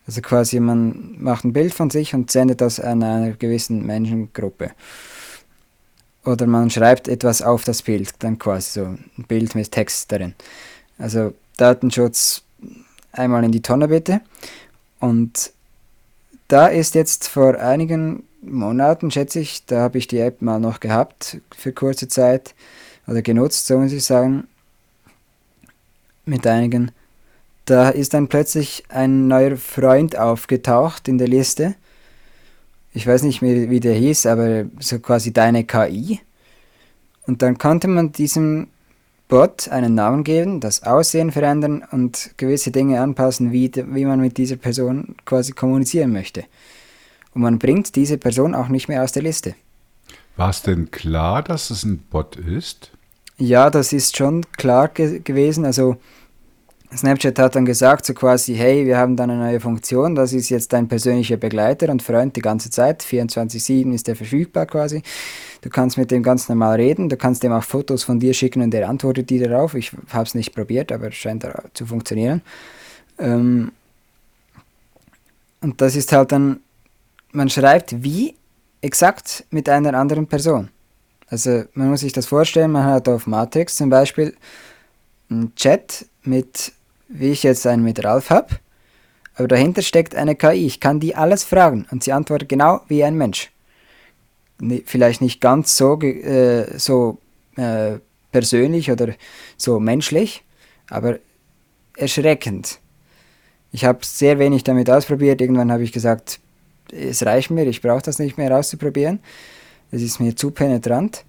Also 0.06 0.20
quasi 0.20 0.60
man 0.60 1.16
macht 1.18 1.44
ein 1.44 1.52
Bild 1.52 1.72
von 1.72 1.90
sich 1.90 2.14
und 2.14 2.30
sendet 2.30 2.60
das 2.60 2.78
an 2.78 3.02
einer 3.02 3.32
gewissen 3.32 3.84
Menschengruppe. 3.86 4.70
Oder 6.24 6.46
man 6.46 6.70
schreibt 6.70 7.08
etwas 7.08 7.42
auf 7.42 7.64
das 7.64 7.82
Bild, 7.82 8.12
dann 8.20 8.38
quasi 8.38 8.80
so 8.80 8.84
ein 8.84 9.24
Bild 9.26 9.54
mit 9.54 9.72
Text 9.72 10.12
darin. 10.12 10.34
Also 10.98 11.32
Datenschutz 11.56 12.42
einmal 13.12 13.44
in 13.44 13.52
die 13.52 13.62
Tonne 13.62 13.88
bitte. 13.88 14.20
Und 15.00 15.52
da 16.48 16.66
ist 16.66 16.94
jetzt 16.94 17.28
vor 17.28 17.58
einigen 17.58 18.24
Monaten, 18.42 19.10
schätze 19.10 19.40
ich, 19.40 19.64
da 19.64 19.80
habe 19.80 19.98
ich 19.98 20.06
die 20.06 20.18
App 20.18 20.42
mal 20.42 20.60
noch 20.60 20.80
gehabt 20.80 21.38
für 21.56 21.72
kurze 21.72 22.08
Zeit 22.08 22.54
oder 23.06 23.22
genutzt, 23.22 23.66
so 23.66 23.78
muss 23.78 23.92
ich 23.92 24.04
sagen, 24.04 24.46
mit 26.24 26.46
einigen. 26.46 26.90
Da 27.64 27.90
ist 27.90 28.14
dann 28.14 28.28
plötzlich 28.28 28.85
ein 28.88 29.28
neuer 29.28 29.56
Freund 29.56 30.16
aufgetaucht 30.16 31.08
in 31.08 31.18
der 31.18 31.28
Liste. 31.28 31.74
Ich 32.92 33.06
weiß 33.06 33.22
nicht 33.22 33.40
mehr, 33.40 33.70
wie 33.70 33.80
der 33.80 33.94
hieß, 33.94 34.26
aber 34.26 34.64
so 34.80 34.98
quasi 34.98 35.32
deine 35.32 35.64
KI. 35.64 36.20
Und 37.26 37.42
dann 37.42 37.56
konnte 37.56 37.88
man 37.88 38.12
diesem 38.12 38.68
Bot 39.28 39.68
einen 39.68 39.94
Namen 39.94 40.24
geben, 40.24 40.61
das 40.61 40.82
Aussehen 40.82 41.32
verändern 41.32 41.85
und 41.90 42.32
gewisse 42.37 42.70
Dinge 42.70 43.00
anpassen, 43.00 43.52
wie, 43.52 43.72
wie 43.74 44.04
man 44.04 44.20
mit 44.20 44.37
dieser 44.37 44.56
Person 44.56 45.14
quasi 45.24 45.52
kommunizieren 45.52 46.12
möchte. 46.12 46.44
Und 47.32 47.42
man 47.42 47.58
bringt 47.58 47.96
diese 47.96 48.18
Person 48.18 48.54
auch 48.54 48.68
nicht 48.68 48.88
mehr 48.88 49.02
aus 49.02 49.12
der 49.12 49.22
Liste. 49.22 49.54
War 50.37 50.50
es 50.50 50.62
denn 50.62 50.90
klar, 50.90 51.42
dass 51.42 51.70
es 51.70 51.85
ein 51.85 51.98
Bot 51.98 52.37
ist? 52.37 52.90
Ja, 53.42 53.70
das 53.70 53.92
ist 53.92 54.16
schon 54.16 54.44
klar 54.52 54.87
ge 54.87 55.18
gewesen. 55.18 55.64
Also 55.64 55.96
Snapchat 56.96 57.40
hat 57.40 57.57
dann 57.57 57.64
gesagt, 57.64 58.07
so 58.07 58.14
quasi, 58.14 58.55
hey, 58.55 58.87
wir 58.87 58.96
haben 58.96 59.16
da 59.16 59.24
eine 59.24 59.37
neue 59.37 59.59
Funktion, 59.59 60.14
das 60.14 60.33
ist 60.33 60.48
jetzt 60.48 60.72
dein 60.72 60.87
persönlicher 60.87 61.38
Begleiter 61.38 61.88
und 61.88 62.05
Freund 62.05 62.37
die 62.37 62.40
ganze 62.40 62.70
Zeit, 62.70 63.02
24-7 63.02 63.92
ist 63.92 64.07
der 64.07 64.14
verfügbar 64.14 64.66
quasi. 64.66 65.02
Du 65.61 65.70
kannst 65.70 65.98
mit 65.98 66.12
dem 66.12 66.22
ganz 66.22 66.48
normal 66.48 66.76
reden, 66.76 67.09
du 67.09 67.16
kannst 67.16 67.42
dem 67.42 67.50
auch 67.50 67.64
Fotos 67.64 68.05
von 68.05 68.20
dir 68.20 68.33
schicken 68.33 68.62
und 68.62 68.70
der 68.70 68.88
antwortet 68.88 69.28
dir 69.28 69.48
darauf. 69.48 69.74
Ich 69.74 69.90
habe 70.11 70.22
es 70.22 70.37
nicht 70.37 70.55
probiert, 70.55 70.92
aber 70.92 71.09
es 71.09 71.16
scheint 71.16 71.44
zu 71.74 71.85
funktionieren. 71.85 72.42
Ähm 73.18 73.72
und 75.61 75.81
das 75.81 75.96
ist 75.96 76.12
halt 76.12 76.31
dann, 76.31 76.61
man 77.33 77.50
schreibt 77.50 78.05
wie 78.05 78.37
exakt 78.83 79.44
mit 79.50 79.68
einer 79.68 79.94
anderen 79.94 80.28
Person. 80.28 80.68
Also 81.32 81.64
man 81.72 81.88
muss 81.88 82.00
sich 82.00 82.12
das 82.12 82.26
vorstellen, 82.26 82.72
man 82.72 82.84
hat 82.84 83.08
auf 83.08 83.26
Matrix 83.26 83.76
zum 83.76 83.88
Beispiel 83.88 84.36
einen 85.30 85.54
Chat 85.54 86.04
mit 86.24 86.72
wie 87.08 87.30
ich 87.30 87.42
jetzt 87.42 87.66
einen 87.66 87.82
mit 87.82 88.04
Ralf 88.04 88.28
habe, 88.28 88.48
aber 89.36 89.48
dahinter 89.48 89.80
steckt 89.80 90.14
eine 90.14 90.34
KI. 90.34 90.66
Ich 90.66 90.78
kann 90.78 91.00
die 91.00 91.16
alles 91.16 91.42
fragen 91.42 91.86
und 91.90 92.04
sie 92.04 92.12
antwortet 92.12 92.50
genau 92.50 92.82
wie 92.88 93.02
ein 93.02 93.16
Mensch. 93.16 93.50
Vielleicht 94.84 95.22
nicht 95.22 95.40
ganz 95.40 95.74
so, 95.74 95.98
äh, 96.02 96.78
so 96.78 97.16
äh, 97.56 97.92
persönlich 98.30 98.90
oder 98.90 99.14
so 99.56 99.80
menschlich, 99.80 100.44
aber 100.90 101.18
erschreckend. 101.96 102.78
Ich 103.72 103.86
habe 103.86 104.00
sehr 104.02 104.38
wenig 104.38 104.64
damit 104.64 104.90
ausprobiert. 104.90 105.40
Irgendwann 105.40 105.72
habe 105.72 105.82
ich 105.82 105.92
gesagt, 105.92 106.40
es 106.90 107.24
reicht 107.24 107.50
mir, 107.50 107.66
ich 107.66 107.80
brauche 107.80 108.02
das 108.02 108.18
nicht 108.18 108.36
mehr 108.36 108.54
auszuprobieren. 108.54 109.20
Es 109.92 110.02
ist 110.02 110.18
mir 110.18 110.35
zu 110.35 110.50
penetrant. 110.50 111.24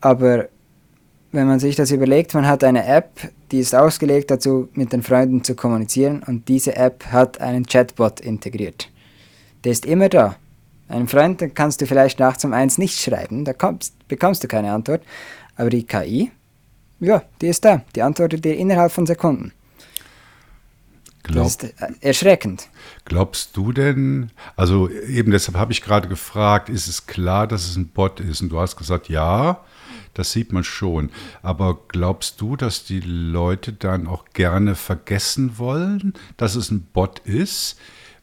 Aber 0.00 0.48
wenn 1.32 1.46
man 1.46 1.58
sich 1.58 1.74
das 1.74 1.90
überlegt, 1.90 2.34
man 2.34 2.46
hat 2.46 2.62
eine 2.62 2.86
App, 2.86 3.32
die 3.50 3.58
ist 3.58 3.74
ausgelegt 3.74 4.30
dazu, 4.30 4.68
mit 4.74 4.92
den 4.92 5.02
Freunden 5.02 5.42
zu 5.42 5.56
kommunizieren 5.56 6.22
und 6.24 6.48
diese 6.48 6.76
App 6.76 7.06
hat 7.06 7.40
einen 7.40 7.66
Chatbot 7.66 8.20
integriert. 8.20 8.90
Der 9.64 9.72
ist 9.72 9.86
immer 9.86 10.08
da. 10.08 10.36
Einen 10.88 11.08
Freund 11.08 11.42
kannst 11.54 11.80
du 11.80 11.86
vielleicht 11.86 12.18
nachts 12.18 12.44
um 12.44 12.52
eins 12.52 12.78
nicht 12.78 12.98
schreiben, 12.98 13.44
da 13.44 13.52
kommst, 13.52 14.08
bekommst 14.08 14.42
du 14.42 14.48
keine 14.48 14.72
Antwort, 14.72 15.02
aber 15.56 15.68
die 15.68 15.84
KI, 15.84 16.30
ja, 17.00 17.22
die 17.40 17.48
ist 17.48 17.64
da, 17.64 17.82
die 17.94 18.02
antwortet 18.02 18.44
dir 18.44 18.56
innerhalb 18.56 18.92
von 18.92 19.06
Sekunden. 19.06 19.52
Glaub, 21.28 21.44
das 21.44 21.54
ist 21.56 21.80
äh, 21.80 21.92
erschreckend. 22.00 22.68
Glaubst 23.04 23.56
du 23.56 23.72
denn, 23.72 24.30
also 24.56 24.90
eben 24.90 25.30
deshalb 25.30 25.56
habe 25.56 25.72
ich 25.72 25.82
gerade 25.82 26.08
gefragt, 26.08 26.68
ist 26.68 26.88
es 26.88 27.06
klar, 27.06 27.46
dass 27.46 27.68
es 27.68 27.76
ein 27.76 27.88
Bot 27.88 28.20
ist? 28.20 28.40
Und 28.40 28.48
du 28.48 28.58
hast 28.58 28.76
gesagt, 28.76 29.08
ja 29.08 29.64
das 30.18 30.32
sieht 30.32 30.52
man 30.52 30.64
schon. 30.64 31.10
Aber 31.42 31.78
glaubst 31.86 32.40
du, 32.40 32.56
dass 32.56 32.84
die 32.84 33.00
Leute 33.00 33.72
dann 33.72 34.08
auch 34.08 34.24
gerne 34.32 34.74
vergessen 34.74 35.58
wollen, 35.58 36.12
dass 36.36 36.56
es 36.56 36.72
ein 36.72 36.82
Bot 36.82 37.20
ist, 37.20 37.78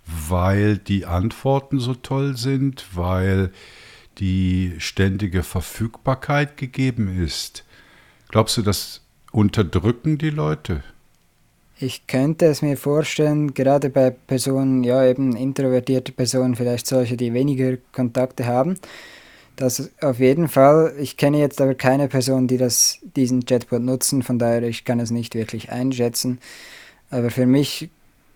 weil 0.06 0.78
die 0.78 1.06
Antworten 1.06 1.80
so 1.80 1.94
toll 1.94 2.36
sind, 2.36 2.86
weil 2.94 3.52
die 4.18 4.76
ständige 4.80 5.42
Verfügbarkeit 5.42 6.58
gegeben 6.58 7.24
ist? 7.24 7.64
Glaubst 8.28 8.58
du, 8.58 8.62
das 8.62 9.02
unterdrücken 9.32 10.18
die 10.18 10.32
Leute? 10.32 10.84
Ich 11.78 12.08
könnte 12.08 12.46
es 12.46 12.62
mir 12.62 12.78
vorstellen, 12.78 13.54
gerade 13.54 13.90
bei 13.90 14.10
Personen, 14.10 14.84
ja 14.86 15.06
eben 15.06 15.36
introvertierte 15.36 16.14
Personen, 16.14 16.56
vielleicht 16.56 16.88
solche, 16.88 17.18
die 17.18 17.34
weniger 17.34 17.78
Kontakte 17.92 18.46
haben, 18.46 18.76
das 19.58 19.92
auf 20.02 20.20
jeden 20.20 20.48
Fall. 20.48 20.94
Ich 21.00 21.18
kenne 21.18 21.40
jetzt 21.40 21.60
aber 21.60 21.76
keine 21.76 22.08
Person, 22.08 22.48
die 22.48 22.58
das, 22.58 23.00
diesen 23.16 23.46
Chatbot 23.46 23.82
nutzen, 23.82 24.24
von 24.24 24.40
daher 24.40 24.64
ich 24.64 24.86
kann 24.86 25.00
es 25.02 25.12
nicht 25.12 25.36
wirklich 25.36 25.70
einschätzen. 25.70 26.40
Aber 27.10 27.30
für 27.30 27.46
mich 27.46 27.90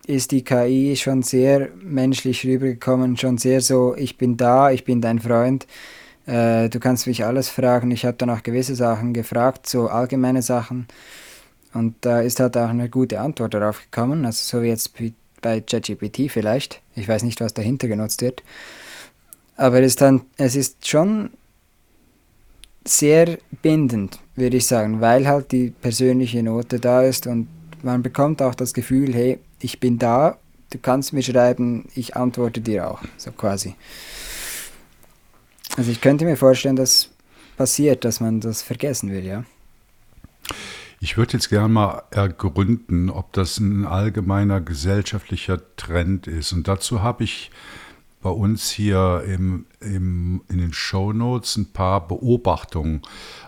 ist 0.06 0.32
die 0.32 0.44
KI 0.44 0.96
schon 0.98 1.24
sehr 1.24 1.70
menschlich 1.82 2.46
rübergekommen, 2.46 3.16
schon 3.16 3.38
sehr 3.38 3.62
so, 3.62 3.96
ich 3.96 4.18
bin 4.18 4.36
da, 4.38 4.72
ich 4.72 4.84
bin 4.84 5.02
dein 5.02 5.20
Freund, 5.20 5.66
äh, 6.26 6.70
du 6.70 6.80
kannst 6.80 7.08
mich 7.08 7.24
alles 7.26 7.50
fragen. 7.50 7.92
Ich 7.92 8.06
habe 8.06 8.18
dann 8.18 8.30
auch 8.30 8.44
gewisse 8.44 8.76
Sachen 8.76 9.14
gefragt, 9.14 9.68
so 9.68 9.88
allgemeine 9.88 10.42
Sachen. 10.42 10.88
Und 11.74 11.96
da 12.02 12.22
ist 12.22 12.40
halt 12.40 12.58
auch 12.58 12.70
eine 12.70 12.90
gute 12.90 13.20
Antwort 13.20 13.54
darauf 13.54 13.82
gekommen, 13.82 14.26
also 14.26 14.58
so 14.58 14.64
wie 14.64 14.70
jetzt 14.70 14.94
bei 15.42 15.62
ChatGPT 15.62 16.32
vielleicht. 16.32 16.82
Ich 16.96 17.08
weiß 17.08 17.24
nicht, 17.24 17.42
was 17.42 17.54
dahinter 17.54 17.88
genutzt 17.88 18.22
wird. 18.22 18.44
Aber 19.56 19.80
es 19.80 19.88
ist, 19.88 20.02
dann, 20.02 20.22
es 20.38 20.56
ist 20.56 20.88
schon 20.88 21.32
sehr 22.86 23.38
bindend, 23.62 24.20
würde 24.36 24.58
ich 24.58 24.66
sagen, 24.66 25.02
weil 25.02 25.28
halt 25.28 25.52
die 25.52 25.70
persönliche 25.70 26.42
Note 26.42 26.80
da 26.80 27.04
ist 27.04 27.28
und 27.28 27.48
man 27.84 28.02
bekommt 28.02 28.42
auch 28.42 28.56
das 28.56 28.74
Gefühl, 28.74 29.14
hey, 29.14 29.40
ich 29.60 29.80
bin 29.80 30.00
da, 30.00 30.38
du 30.72 30.78
kannst 30.80 31.14
mir 31.14 31.22
schreiben, 31.22 31.88
ich 31.94 32.16
antworte 32.16 32.62
dir 32.62 32.90
auch, 32.90 33.02
so 33.18 33.32
quasi. 33.32 33.76
Also 35.78 35.92
ich 35.92 36.02
könnte 36.02 36.26
mir 36.26 36.36
vorstellen, 36.36 36.76
dass 36.76 37.10
passiert, 37.60 38.06
dass 38.06 38.22
man 38.22 38.40
das 38.40 38.62
vergessen 38.62 39.12
will, 39.12 39.26
ja. 39.26 39.44
Ich 41.02 41.16
würde 41.16 41.34
jetzt 41.34 41.50
gerne 41.50 41.70
mal 41.70 42.04
ergründen, 42.12 43.10
ob 43.10 43.32
das 43.32 43.58
ein 43.58 43.86
allgemeiner 43.86 44.60
gesellschaftlicher 44.60 45.62
Trend 45.78 46.28
ist. 46.28 46.52
Und 46.52 46.68
dazu 46.68 47.02
habe 47.02 47.24
ich 47.24 47.52
bei 48.22 48.30
uns 48.30 48.70
hier 48.70 49.24
im, 49.26 49.66
im, 49.80 50.42
in 50.50 50.58
den 50.58 50.74
Show 50.74 51.14
Notes 51.14 51.56
ein 51.56 51.72
paar 51.72 52.06
Beobachtungen 52.06 53.02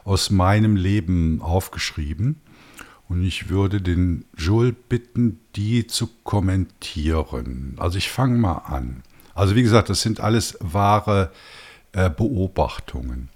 aus 0.06 0.30
meinem 0.30 0.78
Leben 0.78 1.42
aufgeschrieben. 1.42 2.40
Und 3.10 3.24
ich 3.24 3.50
würde 3.50 3.82
den 3.82 4.24
Joel 4.38 4.72
bitten, 4.72 5.42
die 5.58 5.88
zu 5.88 6.08
kommentieren. 6.24 7.76
Also 7.78 7.98
ich 7.98 8.10
fange 8.10 8.38
mal 8.38 8.60
an. 8.60 9.04
Also 9.34 9.56
wie 9.56 9.64
gesagt, 9.64 9.90
das 9.90 10.02
sind 10.02 10.22
alles 10.22 10.58
wahre 10.62 11.34
äh, 11.92 12.10
Beobachtungen. 12.10 13.28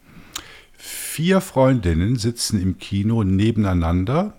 Vier 0.77 1.41
Freundinnen 1.41 2.17
sitzen 2.17 2.61
im 2.61 2.77
Kino 2.77 3.23
nebeneinander, 3.23 4.33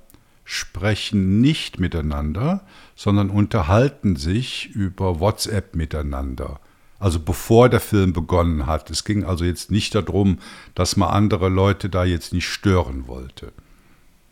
sprechen 0.45 1.41
nicht 1.41 1.81
miteinander, 1.81 2.65
sondern 2.95 3.31
unterhalten 3.31 4.17
sich 4.17 4.71
über 4.71 5.21
WhatsApp 5.21 5.75
miteinander. 5.75 6.61
Also 6.99 7.21
bevor 7.21 7.69
der 7.69 7.81
Film 7.81 8.13
begonnen 8.13 8.67
hat. 8.67 8.91
Es 8.91 9.05
ging 9.05 9.25
also 9.25 9.45
jetzt 9.45 9.71
nicht 9.71 9.95
darum, 9.95 10.39
dass 10.75 10.97
man 10.97 11.11
andere 11.11 11.49
Leute 11.49 11.89
da 11.91 12.05
jetzt 12.05 12.33
nicht 12.33 12.49
stören 12.49 13.07
wollte. 13.07 13.53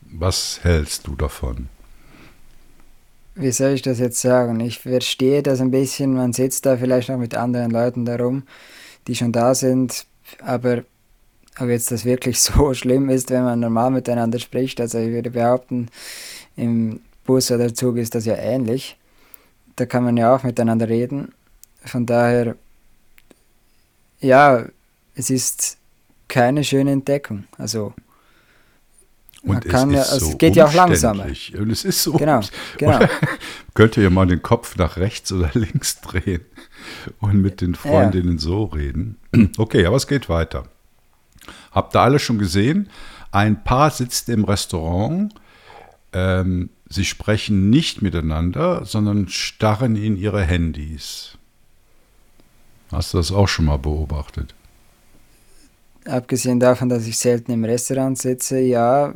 Was 0.02 0.60
hältst 0.62 1.06
du 1.06 1.14
davon? 1.14 1.68
Wie 3.34 3.50
soll 3.50 3.72
ich 3.72 3.82
das 3.82 3.98
jetzt 3.98 4.20
sagen? 4.20 4.60
Ich 4.60 4.78
verstehe 4.78 5.42
das 5.42 5.60
ein 5.60 5.72
bisschen. 5.72 6.14
Man 6.14 6.32
sitzt 6.32 6.66
da 6.66 6.76
vielleicht 6.76 7.08
noch 7.08 7.18
mit 7.18 7.34
anderen 7.34 7.70
Leuten 7.70 8.04
darum, 8.04 8.44
die 9.08 9.16
schon 9.16 9.32
da 9.32 9.54
sind. 9.54 10.06
Aber 10.40 10.84
ob 11.58 11.68
jetzt 11.68 11.90
das 11.90 12.04
wirklich 12.04 12.40
so 12.40 12.74
schlimm 12.74 13.08
ist, 13.08 13.30
wenn 13.30 13.44
man 13.44 13.60
normal 13.60 13.90
miteinander 13.90 14.38
spricht, 14.38 14.80
also 14.80 14.98
ich 14.98 15.10
würde 15.10 15.30
behaupten, 15.30 15.88
im 16.56 17.00
Bus 17.24 17.50
oder 17.50 17.72
Zug 17.74 17.96
ist 17.96 18.14
das 18.14 18.26
ja 18.26 18.36
ähnlich. 18.36 18.96
Da 19.76 19.86
kann 19.86 20.04
man 20.04 20.16
ja 20.16 20.34
auch 20.34 20.42
miteinander 20.42 20.88
reden. 20.88 21.32
Von 21.84 22.06
daher, 22.06 22.54
ja, 24.20 24.66
es 25.14 25.30
ist 25.30 25.78
keine 26.28 26.64
schöne 26.64 26.92
Entdeckung. 26.92 27.44
Also 27.58 27.92
und 29.44 29.66
es, 29.66 29.72
ja, 29.72 29.80
also 29.82 30.30
es 30.30 30.38
geht 30.38 30.56
ja 30.56 30.66
auch 30.66 30.72
langsamer. 30.72 31.26
Und 31.58 31.70
es 31.70 31.84
ist 31.84 32.02
so. 32.02 32.12
Genau, 32.14 32.40
genau. 32.78 32.98
könnt 33.74 33.96
ihr 33.96 34.04
ja 34.04 34.10
mal 34.10 34.26
den 34.26 34.42
Kopf 34.42 34.76
nach 34.76 34.96
rechts 34.96 35.32
oder 35.32 35.50
links 35.54 36.00
drehen 36.00 36.44
und 37.20 37.42
mit 37.42 37.60
den 37.60 37.74
Freundinnen 37.74 38.36
ja. 38.36 38.42
so 38.42 38.64
reden. 38.64 39.18
Okay, 39.58 39.84
aber 39.84 39.96
es 39.96 40.06
geht 40.06 40.28
weiter. 40.28 40.64
Habt 41.72 41.94
ihr 41.94 42.00
alle 42.00 42.18
schon 42.18 42.38
gesehen? 42.38 42.88
Ein 43.32 43.64
Paar 43.64 43.90
sitzt 43.90 44.28
im 44.28 44.44
Restaurant. 44.44 45.34
Ähm, 46.12 46.70
sie 46.88 47.04
sprechen 47.04 47.70
nicht 47.70 48.02
miteinander, 48.02 48.84
sondern 48.84 49.28
starren 49.28 49.96
in 49.96 50.16
ihre 50.16 50.42
Handys. 50.42 51.36
Hast 52.92 53.12
du 53.12 53.18
das 53.18 53.32
auch 53.32 53.48
schon 53.48 53.64
mal 53.64 53.78
beobachtet? 53.78 54.54
Abgesehen 56.06 56.60
davon, 56.60 56.88
dass 56.88 57.06
ich 57.06 57.16
selten 57.16 57.50
im 57.50 57.64
Restaurant 57.64 58.18
sitze, 58.18 58.60
ja, 58.60 59.14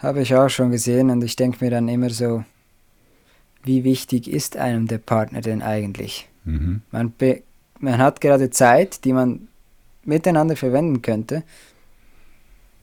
habe 0.00 0.20
ich 0.20 0.34
auch 0.34 0.50
schon 0.50 0.70
gesehen 0.70 1.10
und 1.10 1.24
ich 1.24 1.36
denke 1.36 1.64
mir 1.64 1.70
dann 1.70 1.88
immer 1.88 2.10
so, 2.10 2.44
wie 3.62 3.82
wichtig 3.82 4.28
ist 4.28 4.56
einem 4.56 4.86
der 4.86 4.98
Partner 4.98 5.40
denn 5.40 5.62
eigentlich? 5.62 6.28
Mhm. 6.44 6.82
Man, 6.90 7.12
man 7.80 7.98
hat 7.98 8.20
gerade 8.20 8.50
Zeit, 8.50 9.04
die 9.04 9.14
man 9.14 9.48
miteinander 10.04 10.56
verwenden 10.56 11.02
könnte 11.02 11.42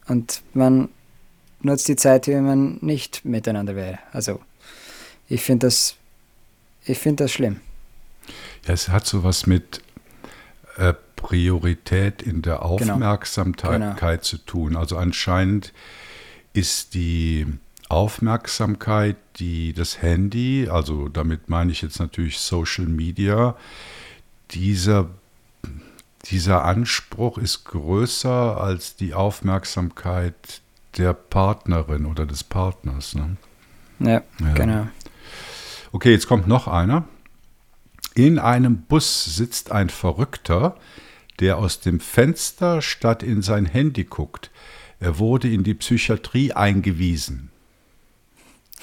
und 0.08 0.42
man 0.54 0.90
nutzt 1.62 1.88
die 1.88 1.96
Zeit, 1.96 2.28
wenn 2.28 2.46
man 2.46 2.78
nicht 2.82 3.24
miteinander 3.26 3.76
wäre. 3.76 4.00
Also 4.12 4.42
ich 5.28 5.42
finde 5.42 5.68
das, 5.68 5.96
ich 6.86 6.98
finde 6.98 7.26
das 7.26 7.32
schlimm. 7.32 7.62
Ja, 8.66 8.74
es 8.74 8.90
hat 8.90 9.06
so 9.06 9.24
was 9.24 9.48
mit 9.48 9.82
äh, 10.78 10.94
Priorität 11.16 12.22
in 12.22 12.42
der 12.42 12.56
genau. 12.56 12.66
Aufmerksamkeit 12.66 13.80
genau. 13.80 13.96
Genau. 13.96 14.18
zu 14.18 14.38
tun. 14.38 14.76
Also 14.76 14.98
anscheinend 14.98 15.74
ist 16.54 16.94
die 16.94 17.46
Aufmerksamkeit, 17.90 19.18
die 19.38 19.74
das 19.74 20.02
Handy, 20.02 20.68
also 20.70 21.10
damit 21.10 21.50
meine 21.50 21.72
ich 21.72 21.82
jetzt 21.82 22.00
natürlich 22.00 22.40
Social 22.40 22.86
Media, 22.86 23.56
dieser, 24.52 25.10
dieser 26.26 26.64
Anspruch 26.64 27.38
ist 27.38 27.66
größer 27.66 28.62
als 28.62 28.96
die 28.96 29.14
Aufmerksamkeit 29.14 30.62
der 30.98 31.14
Partnerin 31.14 32.06
oder 32.06 32.26
des 32.26 32.44
Partners. 32.44 33.16
Ne? 33.16 33.38
Ja, 34.00 34.22
ja, 34.40 34.54
genau. 34.54 34.88
Okay, 35.92 36.12
jetzt 36.12 36.28
kommt 36.28 36.48
noch 36.48 36.68
einer. 36.68 37.06
In 38.14 38.40
einem 38.40 38.82
Bus 38.84 39.36
sitzt 39.36 39.72
ein 39.72 39.90
Verrückter, 39.90 40.76
der 41.40 41.58
aus 41.58 41.80
dem 41.80 42.00
Fenster 42.00 42.82
statt 42.82 43.24
in 43.24 43.42
sein 43.42 43.66
Handy 43.66 44.04
guckt. 44.04 44.52
Er 45.00 45.18
wurde 45.18 45.50
in 45.50 45.64
die 45.64 45.74
Psychiatrie 45.74 46.54
eingewiesen. 46.54 47.50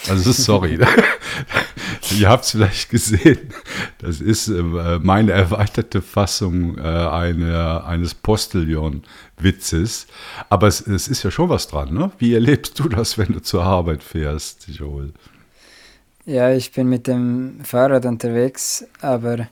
Also 0.09 0.33
sorry, 0.33 0.79
ihr 2.12 2.28
habt 2.28 2.44
es 2.44 2.52
vielleicht 2.52 2.90
gesehen. 2.90 3.50
Das 3.98 4.20
ist 4.20 4.48
äh, 4.48 4.62
meine 4.62 5.32
erweiterte 5.32 6.02
Fassung 6.02 6.78
äh, 6.78 6.82
eine, 6.82 7.84
eines 7.84 8.14
Postillon-Witzes. 8.14 10.06
Aber 10.48 10.66
es, 10.66 10.80
es, 10.86 11.08
ist 11.08 11.22
ja 11.22 11.30
schon 11.30 11.48
was 11.48 11.68
dran. 11.68 11.92
Ne? 11.92 12.10
Wie 12.18 12.34
erlebst 12.34 12.78
du 12.78 12.88
das, 12.88 13.18
wenn 13.18 13.32
du 13.32 13.40
zur 13.40 13.64
Arbeit 13.64 14.02
fährst, 14.02 14.68
Joel? 14.68 15.12
Ja, 16.24 16.52
ich 16.52 16.72
bin 16.72 16.88
mit 16.88 17.06
dem 17.06 17.60
Fahrrad 17.64 18.04
unterwegs, 18.04 18.84
aber 19.00 19.48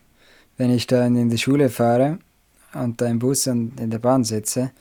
wenn 0.58 0.70
ich 0.70 0.86
dann 0.86 1.16
in 1.16 1.30
die 1.30 1.38
Schule 1.38 1.70
fahre 1.70 2.18
und 2.74 3.00
da 3.00 3.06
im 3.06 3.18
Bus 3.18 3.46
und 3.46 3.80
in 3.80 3.90
der 3.90 3.98
Bahn 3.98 4.24
sitze, 4.24 4.72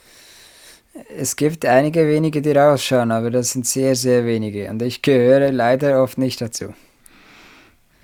es 1.17 1.35
gibt 1.35 1.65
einige 1.65 2.07
wenige, 2.07 2.41
die 2.41 2.51
rausschauen, 2.51 3.11
aber 3.11 3.29
das 3.29 3.51
sind 3.51 3.65
sehr, 3.65 3.95
sehr 3.95 4.25
wenige. 4.25 4.69
Und 4.69 4.81
ich 4.81 5.01
gehöre 5.01 5.51
leider 5.51 6.01
oft 6.01 6.17
nicht 6.17 6.41
dazu. 6.41 6.73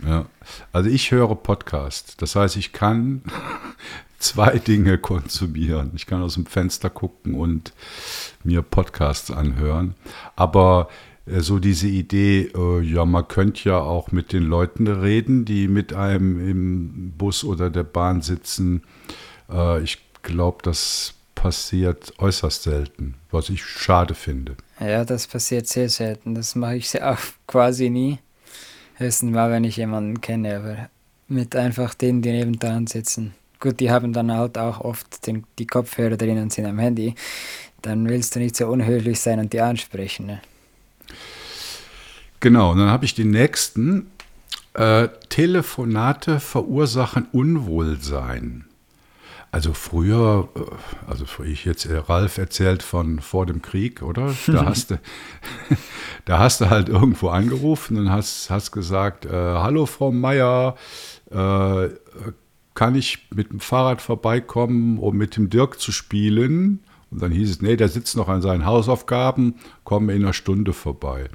Ja, 0.06 0.26
also 0.72 0.90
ich 0.90 1.12
höre 1.12 1.36
Podcast. 1.36 2.22
Das 2.22 2.36
heißt, 2.36 2.58
ich 2.58 2.74
kann 2.74 3.22
zwei 4.20 4.58
Dinge 4.58 4.98
konsumieren. 4.98 5.92
Ich 5.96 6.06
kann 6.06 6.22
aus 6.24 6.36
dem 6.36 6.46
Fenster 6.46 6.90
gucken 6.90 7.36
und 7.36 7.74
mir 8.44 8.62
Podcasts 8.62 9.32
anhören. 9.32 9.96
Aber 10.36 10.90
äh, 11.26 11.42
so 11.42 11.60
diese 11.60 11.88
Idee, 11.88 12.52
äh, 12.56 12.82
ja, 12.82 13.06
man 13.06 13.28
könnte 13.28 13.70
ja 13.70 13.80
auch 13.80 14.12
mit 14.12 14.34
den 14.34 14.44
Leuten 14.44 14.88
reden, 14.88 15.46
die 15.46 15.68
mit 15.68 15.94
einem 15.94 16.48
im 16.50 17.14
Bus 17.18 17.44
oder 17.44 17.70
der 17.70 17.84
Bahn 17.84 18.22
sitzen. 18.22 18.84
Äh, 19.50 19.82
ich 19.84 20.00
glaube, 20.24 20.60
das 20.64 21.14
passiert 21.36 22.14
äußerst 22.20 22.64
selten, 22.64 23.16
was 23.32 23.50
ich 23.50 23.64
schade 23.64 24.14
finde. 24.14 24.56
Ja, 24.80 25.06
das 25.06 25.28
passiert 25.28 25.68
sehr 25.68 25.90
selten. 25.90 26.36
Das 26.36 26.56
mache 26.56 26.76
ich 26.76 27.02
auch 27.02 27.20
quasi 27.48 27.90
nie. 27.90 28.20
Höchstens 29.02 29.34
mal, 29.34 29.50
wenn 29.50 29.64
ich 29.64 29.78
jemanden 29.78 30.22
kenne, 30.22 30.58
aber 30.58 30.90
mit 31.28 31.56
einfach 31.56 31.96
denen, 31.96 32.22
die 32.22 32.32
neben 32.32 32.60
dran 32.60 32.86
sitzen. 32.86 33.34
Gut, 33.60 33.80
die 33.80 33.90
haben 33.90 34.14
dann 34.14 34.32
halt 34.32 34.60
auch 34.60 34.80
oft 34.82 35.26
den, 35.26 35.44
die 35.58 35.66
Kopfhörer 35.66 36.18
drin 36.18 36.38
und 36.38 36.54
sind 36.54 36.68
am 36.68 36.78
Handy. 36.78 37.16
Dann 37.82 38.08
willst 38.08 38.36
du 38.36 38.40
nicht 38.40 38.56
so 38.56 38.68
unhöflich 38.68 39.20
sein 39.20 39.40
und 39.40 39.54
die 39.54 39.62
ansprechen. 39.62 40.28
Ne? 40.28 40.42
Genau, 42.42 42.76
dann 42.76 42.90
habe 42.90 43.06
ich 43.06 43.16
den 43.16 43.32
nächsten. 43.32 44.12
Äh, 44.74 45.10
Telefonate 45.30 46.40
verursachen 46.40 47.26
Unwohlsein. 47.32 48.66
Also 49.52 49.74
früher, 49.74 50.48
äh, 50.56 51.10
also 51.10 51.26
ich 51.44 51.66
jetzt 51.66 51.86
äh, 51.86 51.98
Ralf 51.98 52.38
erzählt 52.38 52.84
von 52.84 53.20
vor 53.20 53.46
dem 53.46 53.62
Krieg, 53.62 54.02
oder? 54.02 54.34
Da 54.48 54.66
hast 54.66 54.92
du, 54.92 55.00
da 56.26 56.40
hast 56.40 56.62
du 56.62 56.70
halt 56.70 56.88
irgendwo 56.88 57.30
angerufen 57.30 57.98
und 57.98 58.10
hast, 58.10 58.50
hast 58.50 58.72
gesagt, 58.72 59.26
äh, 59.26 59.30
hallo 59.32 59.86
Frau 59.86 60.12
Meier, 60.12 60.76
äh, 61.30 61.90
kann 62.74 62.96
ich 62.96 63.28
mit 63.36 63.52
dem 63.52 63.60
Fahrrad 63.60 64.02
vorbeikommen, 64.02 64.98
um 64.98 65.18
mit 65.18 65.36
dem 65.36 65.50
Dirk 65.50 65.80
zu 65.80 65.92
spielen? 65.92 66.80
Und 67.12 67.22
dann 67.22 67.32
hieß 67.32 67.50
es, 67.50 67.62
nee, 67.62 67.76
der 67.76 67.90
sitzt 67.90 68.16
noch 68.16 68.30
an 68.30 68.42
seinen 68.42 68.66
Hausaufgaben, 68.66 69.56
komme 69.84 70.14
in 70.14 70.24
einer 70.24 70.32
Stunde 70.32 70.72
vorbei. 70.72 71.28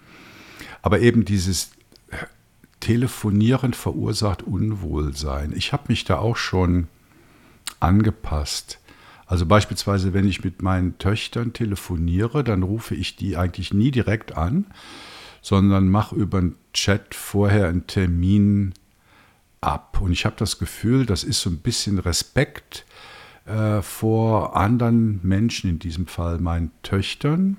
Aber 0.80 1.00
eben 1.00 1.26
dieses 1.26 1.72
Telefonieren 2.80 3.74
verursacht 3.74 4.42
Unwohlsein. 4.42 5.52
Ich 5.54 5.74
habe 5.74 5.84
mich 5.88 6.04
da 6.04 6.18
auch 6.18 6.36
schon 6.36 6.88
angepasst. 7.80 8.80
Also 9.26 9.44
beispielsweise, 9.44 10.14
wenn 10.14 10.28
ich 10.28 10.44
mit 10.44 10.62
meinen 10.62 10.98
Töchtern 10.98 11.52
telefoniere, 11.52 12.44
dann 12.44 12.62
rufe 12.62 12.94
ich 12.94 13.16
die 13.16 13.36
eigentlich 13.36 13.74
nie 13.74 13.90
direkt 13.90 14.36
an, 14.36 14.66
sondern 15.42 15.88
mache 15.88 16.14
über 16.14 16.38
einen 16.38 16.56
Chat 16.72 17.14
vorher 17.14 17.68
einen 17.68 17.86
Termin 17.88 18.72
ab. 19.60 20.00
Und 20.00 20.12
ich 20.12 20.24
habe 20.24 20.36
das 20.38 20.58
Gefühl, 20.58 21.06
das 21.06 21.24
ist 21.24 21.40
so 21.40 21.50
ein 21.50 21.58
bisschen 21.58 21.98
Respekt 21.98 22.86
äh, 23.46 23.82
vor 23.82 24.56
anderen 24.56 25.20
Menschen, 25.24 25.70
in 25.70 25.78
diesem 25.80 26.06
Fall 26.06 26.38
meinen 26.38 26.70
Töchtern, 26.82 27.56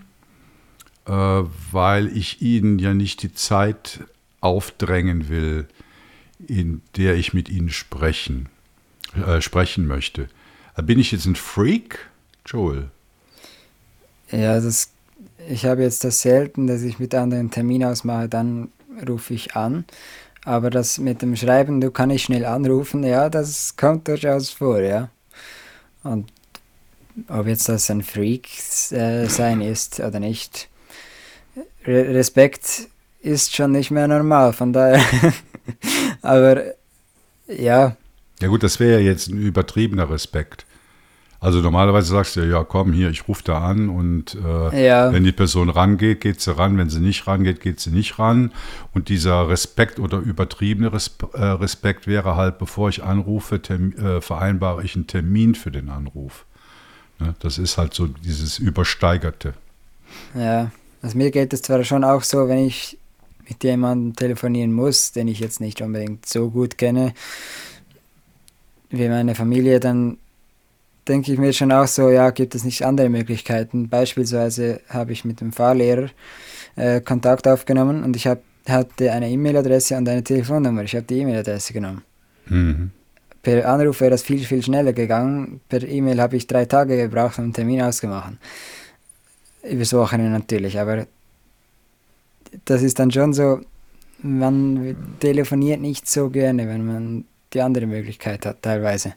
äh, 1.05 1.11
weil 1.11 2.07
ich 2.15 2.41
ihnen 2.41 2.79
ja 2.79 2.93
nicht 2.93 3.23
die 3.23 3.33
Zeit 3.33 4.05
aufdrängen 4.39 5.27
will, 5.27 5.67
in 6.47 6.81
der 6.95 7.15
ich 7.15 7.33
mit 7.33 7.49
ihnen 7.49 7.69
sprechen 7.69 8.47
äh, 9.25 9.41
sprechen 9.41 9.87
möchte. 9.87 10.29
Äh, 10.75 10.83
bin 10.83 10.99
ich 10.99 11.11
jetzt 11.11 11.25
ein 11.25 11.35
Freak, 11.35 12.09
Joel? 12.45 12.89
Ja, 14.31 14.59
das, 14.59 14.91
ich 15.49 15.65
habe 15.65 15.83
jetzt 15.83 16.03
das 16.03 16.21
selten, 16.21 16.67
dass 16.67 16.81
ich 16.81 16.99
mit 16.99 17.15
anderen 17.15 17.51
Termin 17.51 17.83
ausmache, 17.83 18.27
dann 18.29 18.69
rufe 19.07 19.33
ich 19.33 19.55
an. 19.55 19.85
Aber 20.43 20.69
das 20.69 20.97
mit 20.97 21.21
dem 21.21 21.35
Schreiben, 21.35 21.81
du 21.81 21.91
kann 21.91 22.09
ich 22.09 22.23
schnell 22.23 22.45
anrufen, 22.45 23.03
ja, 23.03 23.29
das 23.29 23.75
kommt 23.75 24.07
durchaus 24.07 24.49
vor, 24.49 24.79
ja. 24.79 25.09
Und 26.03 26.31
ob 27.27 27.47
jetzt 27.47 27.67
das 27.67 27.89
ein 27.89 28.01
Freak 28.01 28.47
äh, 28.91 29.27
sein 29.27 29.61
ist 29.61 29.99
oder 29.99 30.19
nicht, 30.19 30.69
Re 31.85 32.13
Respekt 32.13 32.87
ist 33.21 33.55
schon 33.55 33.71
nicht 33.71 33.91
mehr 33.91 34.07
normal, 34.07 34.53
von 34.53 34.73
daher. 34.73 35.01
Aber 36.21 36.63
ja. 37.47 37.95
Ja 38.41 38.47
gut, 38.47 38.63
das 38.63 38.79
wäre 38.79 39.01
ja 39.01 39.11
jetzt 39.11 39.27
ein 39.29 39.37
übertriebener 39.37 40.09
Respekt. 40.09 40.65
Also 41.39 41.61
normalerweise 41.61 42.09
sagst 42.09 42.35
du 42.35 42.41
ja, 42.41 42.63
komm 42.63 42.93
hier, 42.93 43.11
ich 43.11 43.27
rufe 43.27 43.43
da 43.43 43.59
an 43.59 43.89
und 43.89 44.35
äh, 44.43 44.87
ja. 44.87 45.13
wenn 45.13 45.23
die 45.23 45.31
Person 45.31 45.69
rangeht, 45.69 46.21
geht 46.21 46.41
sie 46.41 46.55
ran, 46.55 46.77
wenn 46.79 46.89
sie 46.89 46.99
nicht 46.99 47.27
rangeht, 47.27 47.61
geht 47.61 47.79
sie 47.79 47.91
nicht 47.91 48.17
ran. 48.17 48.51
Und 48.93 49.09
dieser 49.09 49.47
Respekt 49.47 49.99
oder 49.99 50.17
übertriebene 50.17 50.91
äh, 51.33 51.43
Respekt 51.43 52.07
wäre 52.07 52.35
halt, 52.35 52.57
bevor 52.57 52.89
ich 52.89 53.03
anrufe, 53.03 53.57
äh, 53.57 54.19
vereinbare 54.19 54.83
ich 54.83 54.95
einen 54.95 55.05
Termin 55.05 55.53
für 55.53 55.69
den 55.69 55.89
Anruf. 55.89 56.45
Ne? 57.19 57.35
Das 57.39 57.59
ist 57.59 57.77
halt 57.77 57.93
so 57.93 58.07
dieses 58.07 58.57
Übersteigerte. 58.57 59.53
Ja, 60.33 60.71
also 61.03 61.17
mir 61.17 61.29
geht 61.29 61.53
es 61.53 61.61
zwar 61.61 61.83
schon 61.83 62.03
auch 62.03 62.23
so, 62.23 62.47
wenn 62.47 62.65
ich 62.65 62.97
mit 63.47 63.63
jemandem 63.63 64.15
telefonieren 64.15 64.73
muss, 64.73 65.11
den 65.11 65.27
ich 65.27 65.39
jetzt 65.39 65.61
nicht 65.61 65.81
unbedingt 65.81 66.25
so 66.25 66.49
gut 66.49 66.79
kenne, 66.79 67.13
wie 68.89 69.09
meine 69.09 69.35
Familie, 69.35 69.79
dann 69.79 70.17
denke 71.07 71.31
ich 71.31 71.39
mir 71.39 71.53
schon 71.53 71.71
auch 71.71 71.87
so, 71.87 72.09
ja, 72.09 72.29
gibt 72.31 72.55
es 72.55 72.63
nicht 72.63 72.83
andere 72.85 73.09
Möglichkeiten. 73.09 73.89
Beispielsweise 73.89 74.81
habe 74.89 75.13
ich 75.13 75.25
mit 75.25 75.41
dem 75.41 75.51
Fahrlehrer 75.51 76.09
äh, 76.75 77.01
Kontakt 77.01 77.47
aufgenommen 77.47 78.03
und 78.03 78.15
ich 78.15 78.27
hab, 78.27 78.41
hatte 78.67 79.11
eine 79.11 79.29
E-Mail-Adresse 79.29 79.97
und 79.97 80.07
eine 80.09 80.23
Telefonnummer. 80.23 80.83
Ich 80.83 80.95
habe 80.95 81.05
die 81.05 81.19
E-Mail-Adresse 81.19 81.73
genommen. 81.73 82.03
Mhm. 82.47 82.91
Per 83.41 83.67
Anruf 83.69 84.01
wäre 84.01 84.11
das 84.11 84.23
viel, 84.23 84.39
viel 84.39 84.61
schneller 84.61 84.93
gegangen. 84.93 85.61
Per 85.69 85.81
E-Mail 85.83 86.19
habe 86.19 86.35
ich 86.35 86.47
drei 86.47 86.65
Tage 86.65 86.97
gebraucht, 86.97 87.37
um 87.37 87.45
einen 87.45 87.53
Termin 87.53 87.81
auszumachen. 87.81 88.39
Übers 89.63 89.93
Wochenende 89.93 90.31
natürlich, 90.31 90.79
aber 90.79 91.07
das 92.65 92.81
ist 92.81 92.99
dann 92.99 93.11
schon 93.11 93.33
so, 93.33 93.61
man 94.21 94.95
telefoniert 95.19 95.79
nicht 95.81 96.09
so 96.09 96.29
gerne, 96.29 96.67
wenn 96.67 96.85
man 96.85 97.25
die 97.53 97.61
andere 97.61 97.85
Möglichkeit 97.85 98.45
hat, 98.45 98.61
teilweise. 98.61 99.13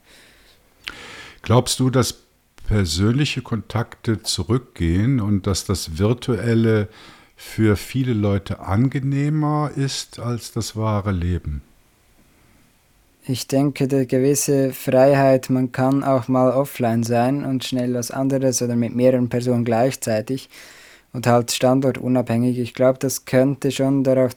Glaubst 1.43 1.81
du, 1.81 1.91
dass 1.91 2.23
persönliche 2.67 3.43
Kontakte 3.43 4.23
zurückgehen 4.23 5.21
und 5.21 5.47
dass 5.47 5.65
das 5.65 5.99
Virtuelle 5.99 6.89
für 7.37 7.77
viele 7.77 8.13
Leute 8.13 8.61
angenehmer 8.61 9.71
ist 9.75 10.19
als 10.21 10.53
das 10.53 10.77
wahre 10.77 11.11
Leben? 11.11 11.63
Ich 13.27 13.47
denke, 13.47 13.87
die 13.87 14.07
gewisse 14.07 14.73
Freiheit, 14.73 15.51
man 15.51 15.73
kann 15.73 16.05
auch 16.05 16.29
mal 16.29 16.51
offline 16.51 17.03
sein 17.03 17.45
und 17.45 17.65
schnell 17.65 17.95
was 17.95 18.11
anderes 18.11 18.63
oder 18.63 18.77
mit 18.77 18.95
mehreren 18.95 19.29
Personen 19.29 19.65
gleichzeitig 19.65 20.49
und 21.13 21.27
halt 21.27 21.51
standortunabhängig. 21.51 22.59
Ich 22.59 22.75
glaube, 22.75 22.99
das 22.99 23.25
könnte 23.25 23.71
schon 23.73 24.05
darauf 24.05 24.37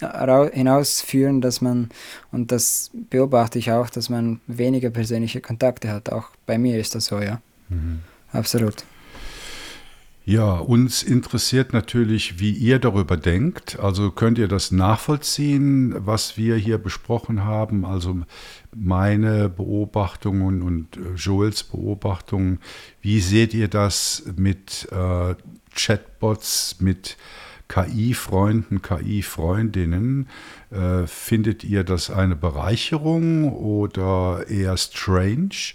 hinausführen, 0.00 1.40
dass 1.40 1.60
man, 1.60 1.90
und 2.32 2.52
das 2.52 2.90
beobachte 3.10 3.58
ich 3.58 3.72
auch, 3.72 3.90
dass 3.90 4.08
man 4.08 4.40
weniger 4.46 4.90
persönliche 4.90 5.40
Kontakte 5.40 5.90
hat. 5.90 6.12
Auch 6.12 6.30
bei 6.46 6.58
mir 6.58 6.78
ist 6.78 6.94
das 6.94 7.06
so, 7.06 7.20
ja. 7.20 7.40
Mhm. 7.68 8.00
Absolut. 8.32 8.84
Ja, 10.28 10.58
uns 10.58 11.02
interessiert 11.02 11.72
natürlich, 11.72 12.38
wie 12.38 12.50
ihr 12.50 12.78
darüber 12.78 13.16
denkt. 13.16 13.78
Also 13.80 14.10
könnt 14.10 14.36
ihr 14.36 14.46
das 14.46 14.70
nachvollziehen, 14.70 15.94
was 16.04 16.36
wir 16.36 16.56
hier 16.56 16.76
besprochen 16.76 17.44
haben? 17.44 17.86
Also 17.86 18.20
meine 18.76 19.48
Beobachtungen 19.48 20.60
und 20.60 20.98
äh, 20.98 21.14
Joels 21.16 21.62
Beobachtungen. 21.64 22.58
Wie 23.00 23.20
seht 23.20 23.54
ihr 23.54 23.68
das 23.68 24.22
mit 24.36 24.86
äh, 24.92 25.34
Chatbots, 25.74 26.76
mit 26.78 27.16
KI-Freunden, 27.68 28.82
KI-Freundinnen? 28.82 30.28
Äh, 30.70 31.06
findet 31.06 31.64
ihr 31.64 31.84
das 31.84 32.10
eine 32.10 32.36
Bereicherung 32.36 33.52
oder 33.52 34.46
eher 34.48 34.76
strange? 34.76 35.74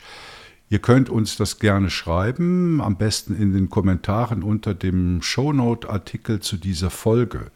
Ihr 0.70 0.80
könnt 0.80 1.10
uns 1.10 1.38
das 1.38 1.60
gerne 1.60 1.92
schreiben, 1.92 2.82
am 2.82 2.98
besten 2.98 3.36
in 3.36 3.54
den 3.54 3.70
Kommentaren 3.70 4.42
unter 4.42 4.74
dem 4.74 5.22
Shownote-Artikel 5.22 6.40
zu 6.40 6.58
dieser 6.58 6.90
Folge. 6.90 7.52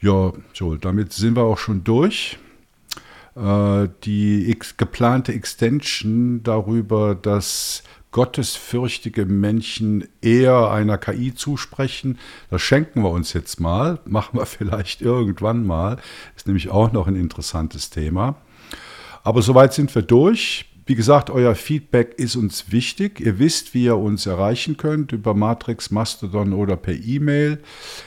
Ja, 0.00 0.32
so, 0.54 0.76
damit 0.76 1.12
sind 1.12 1.36
wir 1.36 1.42
auch 1.42 1.58
schon 1.58 1.84
durch. 1.84 2.38
Äh, 3.36 3.88
die 4.04 4.50
ex 4.50 4.78
geplante 4.78 5.34
Extension 5.34 6.42
darüber, 6.42 7.14
dass 7.14 7.82
gottesfürchtige 8.16 9.26
Menschen 9.26 10.08
eher 10.22 10.70
einer 10.70 10.96
KI 10.96 11.34
zusprechen, 11.34 12.18
das 12.48 12.62
schenken 12.62 13.02
wir 13.02 13.10
uns 13.10 13.34
jetzt 13.34 13.60
mal, 13.60 13.98
machen 14.06 14.38
wir 14.38 14.46
vielleicht 14.46 15.02
irgendwann 15.02 15.66
mal, 15.66 15.98
ist 16.34 16.46
nämlich 16.46 16.70
auch 16.70 16.92
noch 16.92 17.08
ein 17.08 17.14
interessantes 17.14 17.90
Thema. 17.90 18.36
Aber 19.22 19.42
soweit 19.42 19.74
sind 19.74 19.94
wir 19.94 20.00
durch. 20.00 20.64
Wie 20.86 20.94
gesagt, 20.94 21.28
euer 21.28 21.54
Feedback 21.54 22.14
ist 22.16 22.36
uns 22.36 22.72
wichtig. 22.72 23.20
Ihr 23.20 23.38
wisst, 23.38 23.74
wie 23.74 23.84
ihr 23.84 23.98
uns 23.98 24.24
erreichen 24.24 24.78
könnt 24.78 25.12
über 25.12 25.34
Matrix, 25.34 25.90
Mastodon 25.90 26.54
oder 26.54 26.78
per 26.78 26.94
E-Mail. 26.94 27.62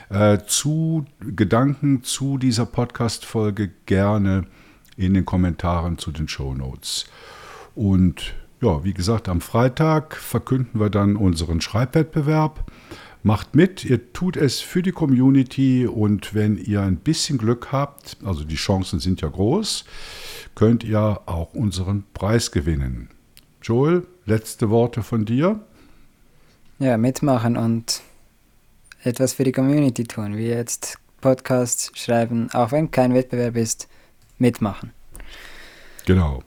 Äh, 0.10 0.40
zu 0.48 1.06
Gedanken 1.20 2.04
zu 2.04 2.40
dieser 2.40 2.66
Podcast-Folge 2.66 3.70
gerne 3.86 4.48
in 4.98 5.14
den 5.14 5.26
Kommentaren 5.26 6.00
zu 6.00 6.12
den 6.12 6.28
Show 6.28 6.56
Notes. 6.56 7.06
Und 7.76 8.34
ja, 8.62 8.84
wie 8.84 8.94
gesagt, 8.94 9.30
am 9.30 9.42
Freitag 9.42 10.16
verkünden 10.16 10.80
wir 10.80 10.90
dann 10.90 11.16
unseren 11.16 11.62
Schreibwettbewerb. 11.62 12.70
Macht 13.22 13.54
mit, 13.54 13.84
ihr 13.84 14.14
tut 14.14 14.38
es 14.38 14.62
für 14.62 14.82
die 14.82 14.92
Community 14.92 15.86
und 15.86 16.34
wenn 16.34 16.58
ihr 16.58 16.82
ein 16.82 16.98
bisschen 16.98 17.38
Glück 17.38 17.72
habt, 17.72 18.18
also 18.24 18.44
die 18.46 18.56
Chancen 18.56 19.00
sind 19.00 19.22
ja 19.22 19.28
groß, 19.28 19.84
könnt 20.56 20.84
ihr 20.84 21.22
auch 21.26 21.54
unseren 21.54 22.06
Preis 22.14 22.52
gewinnen. 22.52 23.10
Joel, 23.62 24.08
letzte 24.26 24.70
Worte 24.70 25.04
von 25.04 25.26
dir? 25.26 25.60
Ja, 26.80 26.98
mitmachen 26.98 27.58
und 27.58 28.02
etwas 29.04 29.34
für 29.34 29.44
die 29.44 29.52
Community 29.52 30.06
tun, 30.06 30.38
wie 30.38 30.48
jetzt 30.48 30.98
Podcasts 31.20 31.92
schreiben, 31.96 32.50
auch 32.54 32.72
wenn 32.72 32.90
kein 32.90 33.14
Wettbewerb 33.14 33.58
ist, 33.58 33.90
mitmachen. 34.38 34.94
Genau. 36.06 36.42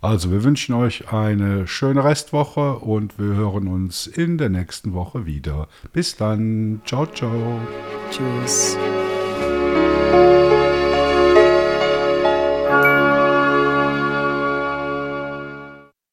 Also 0.00 0.30
wir 0.30 0.44
wünschen 0.44 0.74
euch 0.74 1.12
eine 1.12 1.66
schöne 1.66 2.04
Restwoche 2.04 2.78
und 2.78 3.18
wir 3.18 3.34
hören 3.34 3.66
uns 3.66 4.06
in 4.06 4.38
der 4.38 4.48
nächsten 4.48 4.92
Woche 4.92 5.26
wieder. 5.26 5.66
Bis 5.92 6.16
dann. 6.16 6.80
Ciao, 6.84 7.06
ciao. 7.06 7.60
Tschüss. 8.10 8.76